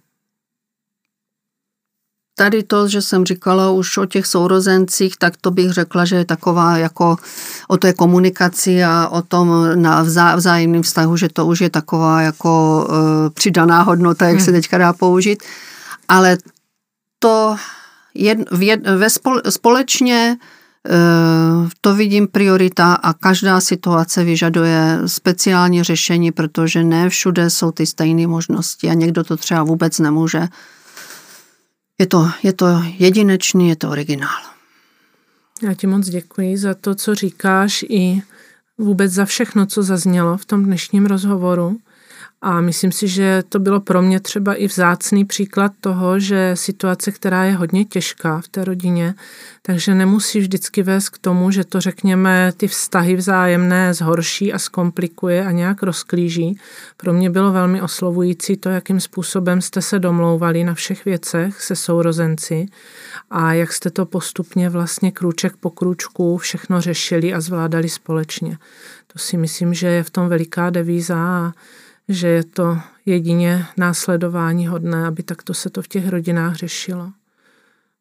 tady 2.35 2.63
to, 2.63 2.87
že 2.87 3.01
jsem 3.01 3.25
říkala 3.25 3.71
už 3.71 3.97
o 3.97 4.05
těch 4.05 4.25
sourozencích, 4.25 5.17
tak 5.17 5.37
to 5.37 5.51
bych 5.51 5.71
řekla, 5.71 6.05
že 6.05 6.15
je 6.15 6.25
taková 6.25 6.77
jako 6.77 7.15
o 7.67 7.77
té 7.77 7.93
komunikaci 7.93 8.83
a 8.83 9.07
o 9.07 9.21
tom 9.21 9.81
na 9.81 10.01
vzá, 10.01 10.35
vzájemném 10.35 10.83
vztahu, 10.83 11.17
že 11.17 11.29
to 11.29 11.45
už 11.45 11.61
je 11.61 11.69
taková 11.69 12.21
jako 12.21 12.85
uh, 12.89 12.95
přidaná 13.33 13.81
hodnota, 13.81 14.25
jak 14.25 14.35
hmm. 14.35 14.45
se 14.45 14.51
teďka 14.51 14.77
dá 14.77 14.93
použít. 14.93 15.43
Ale 16.07 16.37
to 17.19 17.55
jed, 18.13 18.37
v 18.51 18.61
jed, 18.61 18.87
ve 18.87 19.09
spole, 19.09 19.41
společně 19.49 20.37
to 21.81 21.95
vidím 21.95 22.27
priorita 22.27 22.93
a 22.93 23.13
každá 23.13 23.61
situace 23.61 24.23
vyžaduje 24.23 24.99
speciální 25.05 25.83
řešení, 25.83 26.31
protože 26.31 26.83
ne 26.83 27.09
všude 27.09 27.49
jsou 27.49 27.71
ty 27.71 27.85
stejné 27.85 28.27
možnosti 28.27 28.89
a 28.89 28.93
někdo 28.93 29.23
to 29.23 29.37
třeba 29.37 29.63
vůbec 29.63 29.99
nemůže. 29.99 30.47
Je 31.99 32.07
to, 32.07 32.29
je 32.43 32.53
to 32.53 32.83
jedinečný, 32.97 33.69
je 33.69 33.75
to 33.75 33.89
originál. 33.89 34.41
Já 35.63 35.73
ti 35.73 35.87
moc 35.87 36.09
děkuji 36.09 36.57
za 36.57 36.73
to, 36.73 36.95
co 36.95 37.15
říkáš 37.15 37.85
i 37.89 38.21
vůbec 38.77 39.11
za 39.11 39.25
všechno, 39.25 39.65
co 39.65 39.83
zaznělo 39.83 40.37
v 40.37 40.45
tom 40.45 40.65
dnešním 40.65 41.05
rozhovoru. 41.05 41.77
A 42.45 42.61
myslím 42.61 42.91
si, 42.91 43.07
že 43.07 43.43
to 43.49 43.59
bylo 43.59 43.79
pro 43.79 44.01
mě 44.01 44.19
třeba 44.19 44.53
i 44.53 44.67
vzácný 44.67 45.25
příklad 45.25 45.71
toho, 45.81 46.19
že 46.19 46.51
situace, 46.53 47.11
která 47.11 47.43
je 47.43 47.55
hodně 47.55 47.85
těžká 47.85 48.41
v 48.41 48.47
té 48.47 48.65
rodině, 48.65 49.13
takže 49.61 49.95
nemusí 49.95 50.39
vždycky 50.39 50.83
vést 50.83 51.09
k 51.09 51.17
tomu, 51.17 51.51
že 51.51 51.63
to 51.63 51.81
řekněme 51.81 52.51
ty 52.57 52.67
vztahy 52.67 53.15
vzájemné 53.15 53.93
zhorší 53.93 54.53
a 54.53 54.59
zkomplikuje 54.59 55.45
a 55.45 55.51
nějak 55.51 55.83
rozklíží. 55.83 56.57
Pro 56.97 57.13
mě 57.13 57.29
bylo 57.29 57.51
velmi 57.51 57.81
oslovující 57.81 58.57
to, 58.57 58.69
jakým 58.69 58.99
způsobem 58.99 59.61
jste 59.61 59.81
se 59.81 59.99
domlouvali 59.99 60.63
na 60.63 60.73
všech 60.73 61.05
věcech 61.05 61.61
se 61.61 61.75
sourozenci 61.75 62.65
a 63.29 63.53
jak 63.53 63.73
jste 63.73 63.89
to 63.89 64.05
postupně 64.05 64.69
vlastně 64.69 65.11
krůček 65.11 65.55
po 65.55 65.69
krůčku 65.69 66.37
všechno 66.37 66.81
řešili 66.81 67.33
a 67.33 67.41
zvládali 67.41 67.89
společně. 67.89 68.57
To 69.13 69.19
si 69.19 69.37
myslím, 69.37 69.73
že 69.73 69.87
je 69.87 70.03
v 70.03 70.09
tom 70.09 70.27
veliká 70.27 70.69
devíza 70.69 71.17
a 71.17 71.51
že 72.09 72.27
je 72.27 72.43
to 72.43 72.77
jedině 73.05 73.65
následování 73.77 74.67
hodné, 74.67 75.07
aby 75.07 75.23
takto 75.23 75.53
se 75.53 75.69
to 75.69 75.81
v 75.81 75.87
těch 75.87 76.09
rodinách 76.09 76.55
řešilo. 76.55 77.11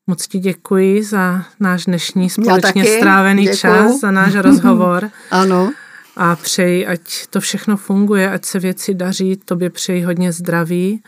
Moc 0.07 0.29
ti 0.29 0.39
děkuji 0.39 1.05
za 1.05 1.45
náš 1.61 1.85
dnešní 1.85 2.31
společně 2.31 2.85
strávený 2.85 3.43
děkuju. 3.43 3.59
čas, 3.59 4.01
za 4.01 4.11
náš 4.11 4.35
rozhovor. 4.43 5.11
ano. 5.31 5.73
A 6.17 6.37
přeji, 6.37 6.87
ať 6.87 7.27
to 7.31 7.41
všechno 7.41 7.77
funguje, 7.77 8.31
ať 8.31 8.45
se 8.45 8.59
věci 8.59 8.95
daří, 8.95 9.37
tobě 9.37 9.71
přeji 9.71 10.03
hodně 10.03 10.33
zdraví 10.33 11.03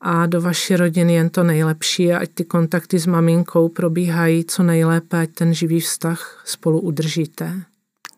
a 0.00 0.26
do 0.26 0.40
vaší 0.40 0.76
rodiny 0.76 1.14
jen 1.14 1.30
to 1.30 1.44
nejlepší 1.44 2.12
a 2.12 2.18
ať 2.18 2.30
ty 2.34 2.44
kontakty 2.44 2.98
s 2.98 3.06
maminkou 3.06 3.68
probíhají 3.68 4.44
co 4.44 4.62
nejlépe, 4.62 5.20
ať 5.20 5.30
ten 5.30 5.54
živý 5.54 5.80
vztah 5.80 6.42
spolu 6.44 6.80
udržíte. 6.80 7.62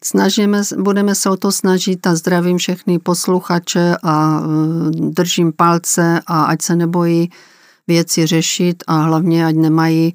Snažíme, 0.05 0.63
budeme 0.79 1.15
se 1.15 1.31
o 1.31 1.37
to 1.37 1.53
snažit 1.53 2.07
a 2.07 2.15
zdravím 2.15 2.59
všechny 2.59 2.99
posluchače 2.99 3.97
a 4.03 4.41
e, 4.41 4.47
držím 4.91 5.53
palce 5.53 6.21
a 6.27 6.45
ať 6.45 6.63
se 6.63 6.77
nebojí 6.77 7.31
věci 7.87 8.27
řešit 8.27 8.85
a 8.87 8.97
hlavně 8.97 9.47
ať 9.47 9.55
nemají 9.55 10.09
e, 10.09 10.13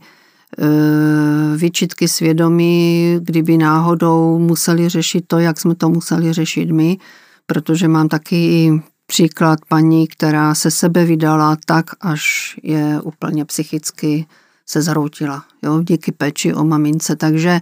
výčitky 1.57 2.07
svědomí, 2.07 3.15
kdyby 3.21 3.57
náhodou 3.57 4.39
museli 4.39 4.89
řešit 4.89 5.23
to, 5.27 5.39
jak 5.39 5.59
jsme 5.59 5.75
to 5.75 5.89
museli 5.89 6.33
řešit 6.33 6.71
my, 6.71 6.97
protože 7.45 7.88
mám 7.88 8.07
taky 8.07 8.36
i 8.36 8.81
příklad 9.07 9.59
paní, 9.67 10.07
která 10.07 10.55
se 10.55 10.71
sebe 10.71 11.05
vydala 11.05 11.57
tak, 11.65 11.86
až 12.01 12.55
je 12.63 13.01
úplně 13.01 13.45
psychicky 13.45 14.25
se 14.65 14.81
zhroutila, 14.81 15.43
jo, 15.63 15.81
díky 15.83 16.11
péči 16.11 16.53
o 16.53 16.63
mamince, 16.63 17.15
takže 17.15 17.59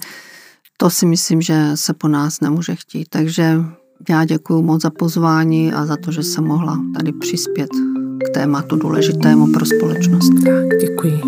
to 0.77 0.89
si 0.89 1.05
myslím, 1.05 1.41
že 1.41 1.71
se 1.75 1.93
po 1.93 2.07
nás 2.07 2.41
nemůže 2.41 2.75
chtít. 2.75 3.09
Takže 3.09 3.55
já 4.09 4.25
děkuji 4.25 4.61
moc 4.61 4.81
za 4.81 4.89
pozvání 4.89 5.73
a 5.73 5.85
za 5.85 5.97
to, 5.97 6.11
že 6.11 6.23
jsem 6.23 6.43
mohla 6.43 6.79
tady 6.95 7.11
přispět 7.11 7.69
k 8.25 8.29
tématu 8.33 8.75
důležitému 8.75 9.53
pro 9.53 9.65
společnost. 9.65 10.29
Tak, 10.45 10.79
děkuji. 10.81 11.21